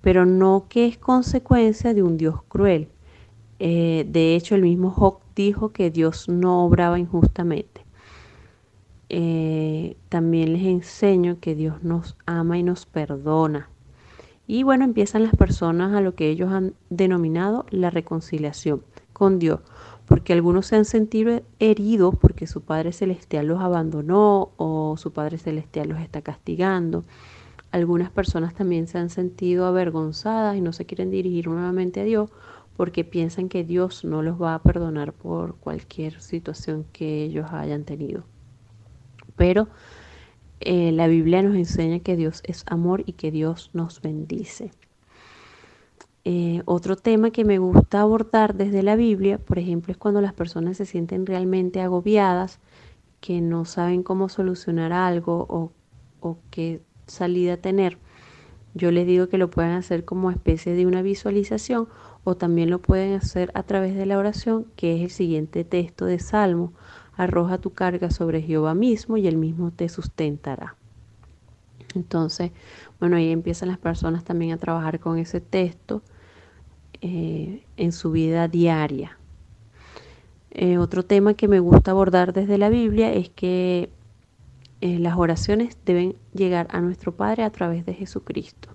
[0.00, 2.88] pero no que es consecuencia de un Dios cruel.
[3.64, 7.84] Eh, de hecho, el mismo Job dijo que Dios no obraba injustamente.
[9.08, 13.70] Eh, también les enseño que Dios nos ama y nos perdona.
[14.48, 18.82] Y bueno, empiezan las personas a lo que ellos han denominado la reconciliación
[19.12, 19.60] con Dios,
[20.06, 25.38] porque algunos se han sentido heridos porque su Padre Celestial los abandonó o su Padre
[25.38, 27.04] Celestial los está castigando.
[27.70, 32.28] Algunas personas también se han sentido avergonzadas y no se quieren dirigir nuevamente a Dios
[32.76, 37.84] porque piensan que Dios no los va a perdonar por cualquier situación que ellos hayan
[37.84, 38.24] tenido
[39.36, 39.68] pero
[40.60, 44.70] eh, la Biblia nos enseña que Dios es amor y que Dios nos bendice.
[46.24, 50.32] Eh, otro tema que me gusta abordar desde la Biblia, por ejemplo, es cuando las
[50.32, 52.60] personas se sienten realmente agobiadas,
[53.20, 55.72] que no saben cómo solucionar algo o,
[56.20, 57.98] o qué salida tener.
[58.74, 61.88] Yo les digo que lo pueden hacer como especie de una visualización
[62.24, 66.04] o también lo pueden hacer a través de la oración, que es el siguiente texto
[66.04, 66.72] de Salmo
[67.16, 70.76] arroja tu carga sobre Jehová mismo y él mismo te sustentará.
[71.94, 72.52] Entonces,
[73.00, 76.02] bueno, ahí empiezan las personas también a trabajar con ese texto
[77.00, 79.18] eh, en su vida diaria.
[80.50, 83.90] Eh, otro tema que me gusta abordar desde la Biblia es que
[84.80, 88.70] eh, las oraciones deben llegar a nuestro Padre a través de Jesucristo.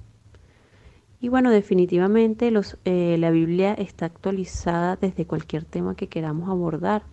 [1.19, 7.03] Y bueno, definitivamente los, la Biblia está actualizada desde cualquier tema que queramos abordar.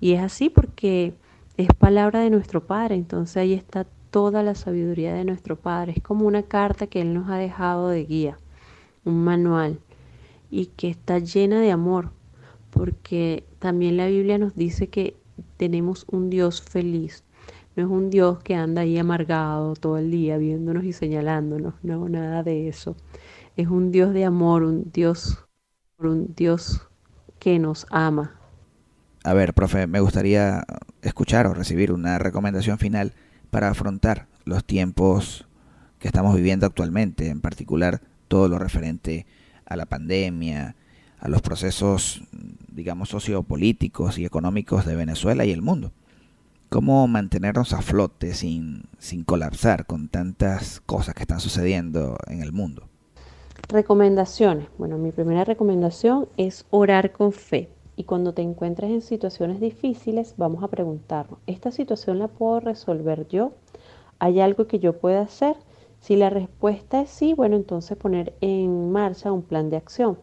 [0.00, 1.14] Y es así porque
[1.56, 5.92] es palabra de nuestro Padre, entonces ahí está toda la sabiduría de nuestro Padre.
[5.96, 8.38] Es como una carta que Él nos ha dejado de guía,
[9.04, 9.78] un manual,
[10.50, 12.10] y que está llena de amor,
[12.70, 15.16] porque también la Biblia nos dice que
[15.56, 17.24] tenemos un Dios feliz.
[17.74, 22.08] No es un Dios que anda ahí amargado todo el día viéndonos y señalándonos, no,
[22.08, 22.96] nada de eso.
[23.56, 25.46] Es un Dios de amor, un Dios,
[25.98, 26.86] un Dios
[27.38, 28.36] que nos ama,
[29.26, 30.64] a ver, profe, me gustaría
[31.02, 33.12] escuchar o recibir una recomendación final
[33.50, 35.48] para afrontar los tiempos
[35.98, 39.26] que estamos viviendo actualmente, en particular todo lo referente
[39.64, 40.76] a la pandemia,
[41.18, 42.22] a los procesos,
[42.68, 45.90] digamos, sociopolíticos y económicos de Venezuela y el mundo.
[46.68, 52.52] ¿Cómo mantenernos a flote sin, sin colapsar con tantas cosas que están sucediendo en el
[52.52, 52.88] mundo?
[53.68, 54.68] Recomendaciones.
[54.78, 57.68] Bueno, mi primera recomendación es orar con fe.
[57.96, 63.26] Y cuando te encuentres en situaciones difíciles, vamos a preguntarnos, ¿esta situación la puedo resolver
[63.26, 63.54] yo?
[64.20, 65.56] ¿Hay algo que yo pueda hacer?
[65.98, 70.16] Si la respuesta es sí, bueno, entonces poner en marcha un plan de acción.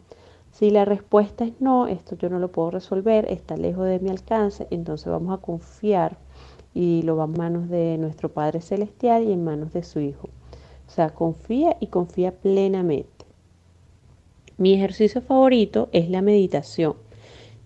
[0.52, 4.10] Si la respuesta es no, esto yo no lo puedo resolver, está lejos de mi
[4.10, 6.18] alcance, entonces vamos a confiar
[6.74, 10.30] y lo va en manos de nuestro Padre Celestial y en manos de su Hijo.
[10.88, 13.13] O sea, confía y confía plenamente.
[14.64, 16.96] Mi ejercicio favorito es la meditación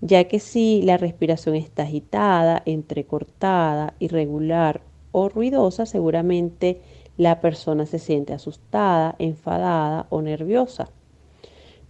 [0.02, 4.82] ya que si la respiración está agitada, entrecortada, irregular
[5.12, 6.82] o ruidosa, seguramente
[7.16, 10.90] la persona se siente asustada, enfadada o nerviosa.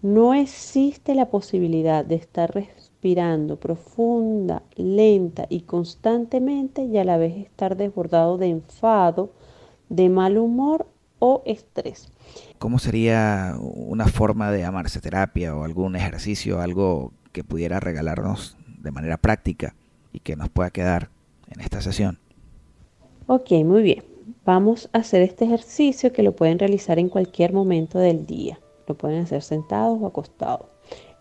[0.02, 7.38] No existe la posibilidad de estar respirando profunda, lenta y constantemente y a la vez
[7.38, 9.32] estar desbordado de enfado,
[9.88, 10.86] de mal humor
[11.20, 12.12] o estrés.
[12.60, 18.92] ¿Cómo sería una forma de amarse terapia o algún ejercicio, algo que pudiera regalarnos de
[18.92, 19.76] manera práctica
[20.12, 21.10] y que nos pueda quedar
[21.50, 22.20] en esta sesión?
[23.28, 24.04] Ok, muy bien.
[24.46, 28.60] Vamos a hacer este ejercicio que lo pueden realizar en cualquier momento del día.
[28.88, 30.68] Lo pueden hacer sentados o acostados.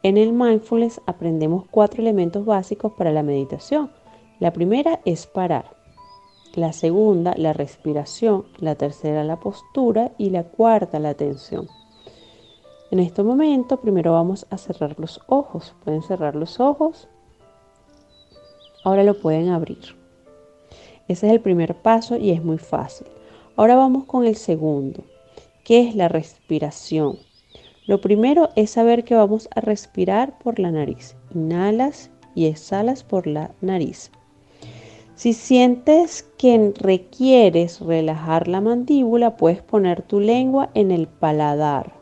[0.02, 3.90] En el mindfulness aprendemos cuatro elementos básicos para la meditación.
[4.38, 5.76] La primera es parar.
[6.56, 8.46] La segunda, la respiración.
[8.58, 10.12] La tercera, la postura.
[10.16, 11.68] Y la cuarta, la atención.
[12.90, 15.74] En este momento, primero vamos a cerrar los ojos.
[15.84, 17.08] Pueden cerrar los ojos.
[18.84, 19.96] Ahora lo pueden abrir.
[21.08, 23.06] Ese es el primer paso y es muy fácil.
[23.56, 25.04] Ahora vamos con el segundo,
[25.62, 27.18] que es la respiración.
[27.86, 31.16] Lo primero es saber que vamos a respirar por la nariz.
[31.34, 34.10] Inhalas y exhalas por la nariz.
[35.16, 41.94] Si sientes que requieres relajar la mandíbula, puedes poner tu lengua en el paladar.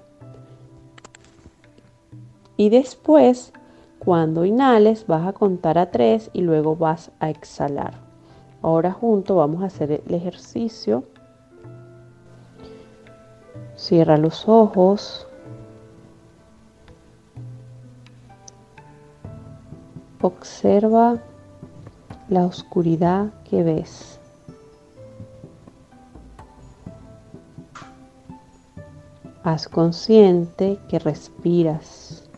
[2.56, 3.52] Y después,
[4.00, 7.94] cuando inhales, vas a contar a tres y luego vas a exhalar.
[8.62, 11.04] Ahora junto vamos a hacer el ejercicio.
[13.76, 15.28] Cierra los ojos.
[20.20, 21.22] Observa
[22.28, 24.20] la oscuridad que ves.
[29.42, 32.28] Haz consciente que respiras.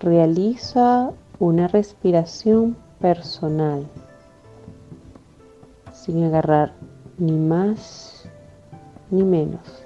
[0.00, 3.86] Realiza una respiración personal
[5.92, 6.72] sin agarrar
[7.18, 8.28] ni más
[9.10, 9.77] ni menos.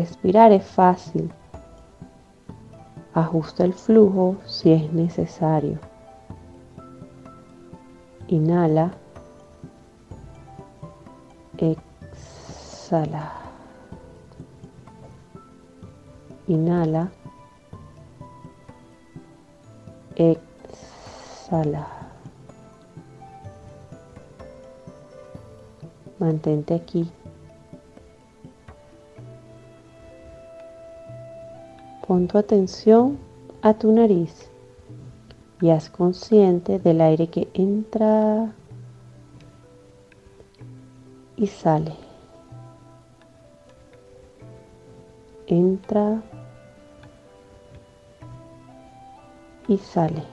[0.00, 1.30] Respirar es fácil.
[3.12, 5.78] Ajusta el flujo si es necesario.
[8.28, 8.92] Inhala.
[11.58, 13.30] Exhala.
[16.46, 17.10] Inhala.
[20.16, 21.86] Exhala.
[26.18, 27.12] Mantente aquí.
[32.10, 33.18] Pon tu atención
[33.62, 34.50] a tu nariz
[35.60, 38.52] y haz consciente del aire que entra
[41.36, 41.94] y sale.
[45.46, 46.20] Entra
[49.68, 50.24] y sale.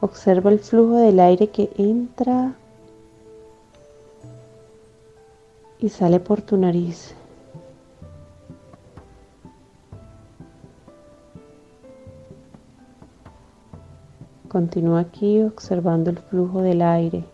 [0.00, 2.56] Observa el flujo del aire que entra
[5.78, 7.14] y sale por tu nariz.
[14.58, 17.24] Continúa aquí observando el flujo del aire.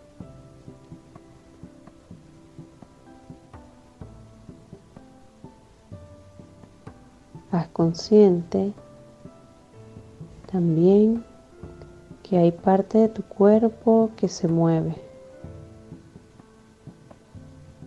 [7.51, 8.75] Haz consciente
[10.53, 11.25] también
[12.23, 14.95] que hay parte de tu cuerpo que se mueve.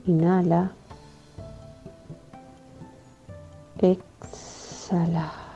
[0.08, 0.72] Inhala.
[3.78, 5.47] Exhala.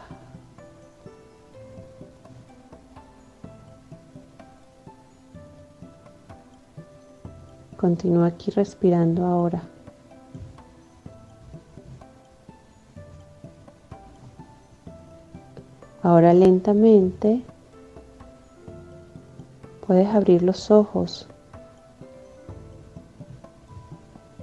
[7.82, 9.64] Continúa aquí respirando ahora.
[16.04, 17.42] Ahora lentamente
[19.88, 21.28] puedes abrir los ojos.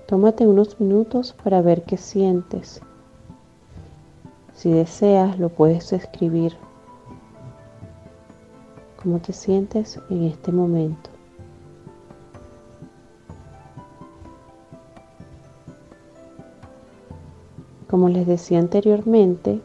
[0.06, 2.80] Tómate unos minutos para ver qué sientes.
[4.52, 6.56] Si deseas, lo puedes escribir.
[9.00, 11.07] ¿Cómo te sientes en este momento?
[17.98, 19.60] Como les decía anteriormente,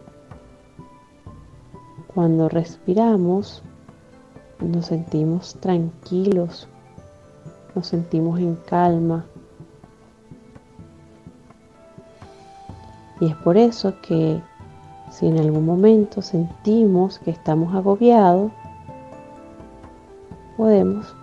[2.15, 3.61] cuando respiramos
[4.59, 6.67] nos sentimos tranquilos,
[7.75, 9.27] nos sentimos en calma.
[13.21, 14.41] Y es por eso que
[15.11, 18.51] si en algún momento sentimos que estamos agobiados,
[20.57, 21.15] podemos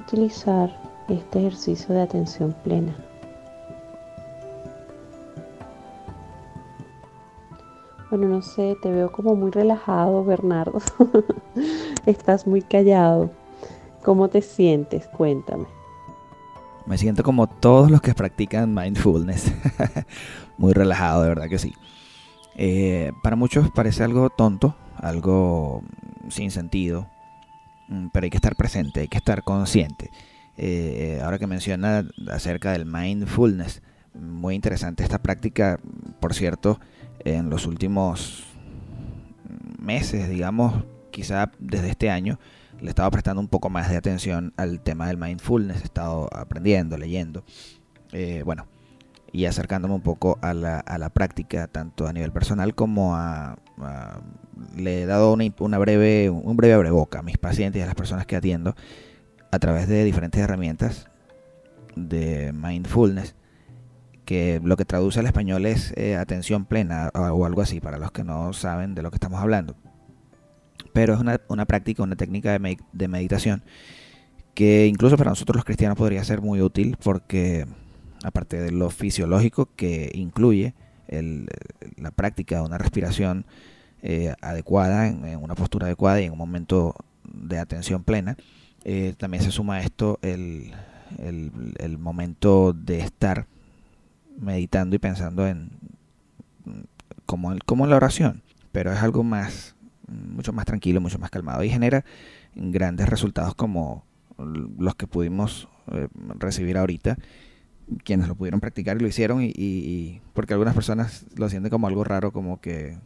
[0.00, 0.74] utilizar
[1.08, 3.07] este ejercicio de atención plena.
[8.10, 10.80] Bueno, no sé, te veo como muy relajado, Bernardo.
[12.06, 13.30] Estás muy callado.
[14.02, 15.06] ¿Cómo te sientes?
[15.08, 15.66] Cuéntame.
[16.86, 19.52] Me siento como todos los que practican mindfulness.
[20.56, 21.74] Muy relajado, de verdad que sí.
[22.56, 25.82] Eh, para muchos parece algo tonto, algo
[26.30, 27.06] sin sentido,
[27.88, 30.10] mm, pero hay que estar presente, hay que estar consciente.
[30.56, 33.82] Eh, ahora que menciona acerca del mindfulness,
[34.18, 35.78] muy interesante esta práctica,
[36.20, 36.80] por cierto,
[37.20, 38.44] en los últimos
[39.78, 42.38] meses, digamos, quizá desde este año,
[42.80, 46.28] le he estado prestando un poco más de atención al tema del mindfulness, he estado
[46.32, 47.44] aprendiendo, leyendo,
[48.12, 48.66] eh, bueno,
[49.32, 53.58] y acercándome un poco a la, a la, práctica, tanto a nivel personal como a...
[54.76, 57.94] le he dado una, una, breve, un breve abreboca a mis pacientes y a las
[57.94, 58.74] personas que atiendo
[59.50, 61.08] a través de diferentes herramientas
[61.94, 63.34] de mindfulness
[64.28, 68.12] que lo que traduce al español es eh, atención plena o algo así, para los
[68.12, 69.74] que no saben de lo que estamos hablando.
[70.92, 73.62] Pero es una, una práctica, una técnica de, med de, meditación
[74.52, 77.66] que incluso para nosotros los cristianos podría ser muy útil porque
[78.22, 80.74] aparte de lo fisiológico que incluye
[81.96, 83.46] la práctica de una respiración
[84.02, 88.36] eh, adecuada, en, una postura adecuada y en un momento de atención plena,
[88.84, 90.74] eh, también se suma a esto el,
[91.18, 93.46] el momento de estar
[94.38, 95.70] meditando y pensando en
[97.26, 99.74] como, como en la oración, pero es algo más,
[100.06, 102.04] mucho más tranquilo, mucho más calmado y genera
[102.54, 104.04] grandes resultados como
[104.38, 106.08] los que pudimos eh,
[106.38, 107.18] recibir ahorita,
[108.04, 111.70] quienes lo pudieron practicar y lo hicieron, y, y, y, porque algunas personas lo sienten
[111.70, 112.98] como algo raro, como que,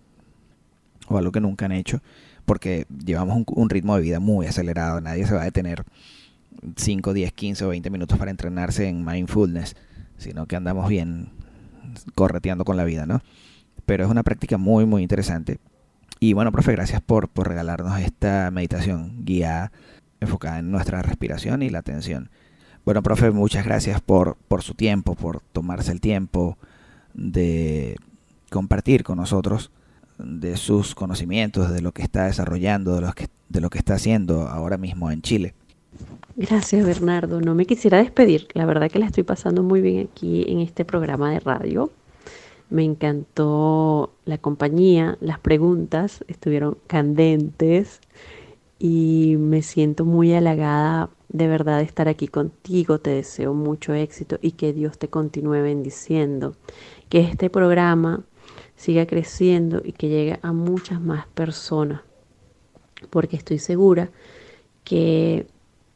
[1.09, 2.01] o algo que nunca han hecho,
[2.45, 5.85] porque llevamos un, un ritmo de vida muy acelerado, nadie se va a detener
[6.77, 9.75] 5, 10, 15 o 20 minutos para entrenarse en mindfulness
[10.23, 11.31] sino que andamos bien
[12.15, 13.23] correteando con la vida, ¿no?
[13.87, 15.59] Pero es una práctica muy, muy interesante.
[16.21, 19.73] Y bueno, profe, gracias por, por regalarnos esta meditación guiada,
[20.21, 22.31] enfocada en nuestra respiración y la atención.
[22.85, 26.59] Bueno, profe, muchas gracias por, por su tiempo, por tomarse el tiempo
[27.15, 27.97] de
[28.51, 29.71] compartir con nosotros
[30.19, 33.95] de sus conocimientos, de lo que está desarrollando, de lo que, de lo que está
[33.95, 35.55] haciendo ahora mismo en Chile.
[36.43, 37.41] Gracias Bernardo.
[37.41, 38.49] No me quisiera despedir.
[38.55, 41.93] La verdad que la estoy pasando muy bien aquí en este programa de radio.
[42.69, 48.01] Me encantó la compañía, las preguntas estuvieron candentes
[48.81, 52.99] y me siento muy halagada de verdad de estar aquí contigo.
[52.99, 56.57] Te deseo mucho éxito y que Dios te continúe bendiciendo.
[57.09, 58.25] Que este programa
[58.75, 62.01] siga creciendo y que llegue a muchas más personas.
[63.11, 64.11] Porque estoy segura
[64.83, 65.47] que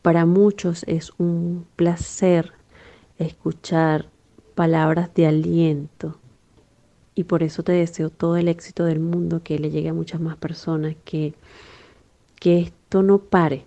[0.07, 2.53] para muchos es un placer
[3.19, 4.07] escuchar
[4.55, 6.17] palabras de aliento
[7.17, 10.21] y por eso te deseo todo el éxito del mundo, que le llegue a muchas
[10.21, 11.35] más personas, que,
[12.39, 13.67] que esto no pare,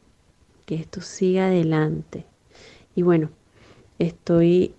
[0.65, 2.25] que esto siga adelante.
[2.95, 3.31] Y bueno,
[3.97, 4.73] estoy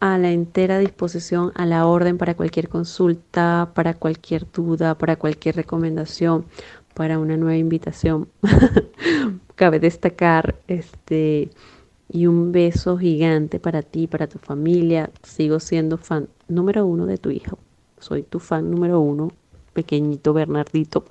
[0.00, 5.56] a la entera disposición, a la orden para cualquier consulta, para cualquier duda, para cualquier
[5.56, 6.44] recomendación,
[6.92, 8.28] para una nueva invitación.
[9.58, 11.50] cabe destacar este
[12.10, 15.10] y un beso gigante para ti, para tu familia.
[15.22, 17.58] Sigo siendo fan número uno de tu hijo.
[17.98, 19.32] Soy tu fan número uno,
[19.74, 21.04] pequeñito Bernardito,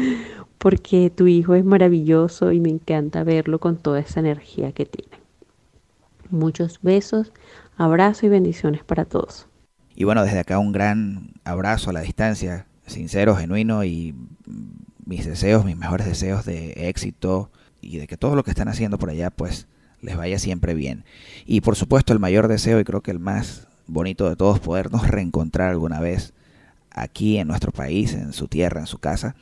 [0.58, 5.16] porque tu hijo es maravilloso y me encanta verlo con toda esa energía que tiene.
[6.30, 7.32] Muchos besos,
[7.76, 9.46] abrazo y bendiciones para todos.
[9.94, 14.14] Y bueno, desde acá un gran abrazo a la distancia, sincero, genuino y
[15.06, 17.50] mis deseos, mis mejores deseos de éxito,
[17.84, 19.66] y de que todo lo que están haciendo por allá pues
[20.00, 21.04] les vaya siempre bien.
[21.46, 25.08] Y por supuesto el mayor deseo y creo que el más bonito de todos podernos
[25.08, 26.34] reencontrar alguna vez
[26.90, 29.34] aquí en nuestro país, en su tierra, en su casa.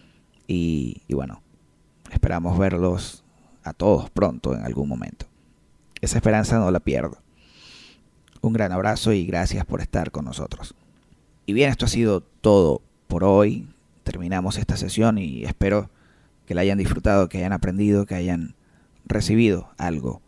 [0.47, 1.43] Y, y bueno,
[2.11, 3.25] esperamos verlos
[3.65, 5.27] a todos pronto en algún momento.
[6.01, 7.19] Esa esperanza no la pierdo.
[8.41, 10.75] Un gran abrazo y gracias por estar con nosotros.
[11.47, 13.69] Y bien, esto ha sido todo por hoy.
[14.03, 15.91] Terminamos esta sesión y espero
[16.47, 18.55] que la hayan disfrutado, que hayan aprendido, que hayan
[19.05, 20.23] recibido algo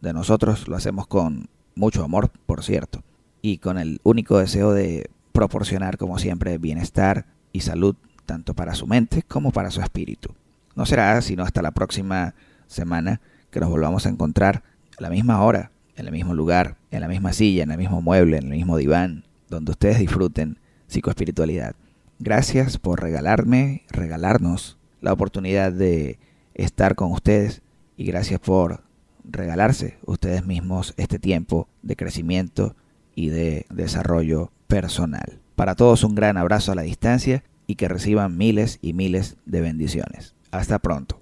[0.00, 0.68] de nosotros.
[0.68, 3.02] Lo hacemos con mucho amor, por cierto,
[3.42, 7.96] y con el único deseo de proporcionar, como siempre, bienestar y salud,
[8.26, 10.34] tanto para su mente como para su espíritu.
[10.74, 12.34] No será sino hasta la próxima
[12.66, 14.62] semana que nos volvamos a encontrar
[14.96, 18.00] a la misma hora, en el mismo lugar, en la misma silla, en el mismo
[18.00, 21.74] mueble, en el mismo diván, donde ustedes disfruten psicoespiritualidad.
[22.18, 26.18] Gracias por regalarme, regalarnos la oportunidad de
[26.54, 27.62] estar con ustedes
[27.96, 28.82] y gracias por
[29.24, 32.74] regalarse ustedes mismos este tiempo de crecimiento
[33.14, 35.40] y de desarrollo personal.
[35.56, 39.60] Para todos un gran abrazo a la distancia y que reciban miles y miles de
[39.60, 40.34] bendiciones.
[40.50, 41.20] Hasta pronto.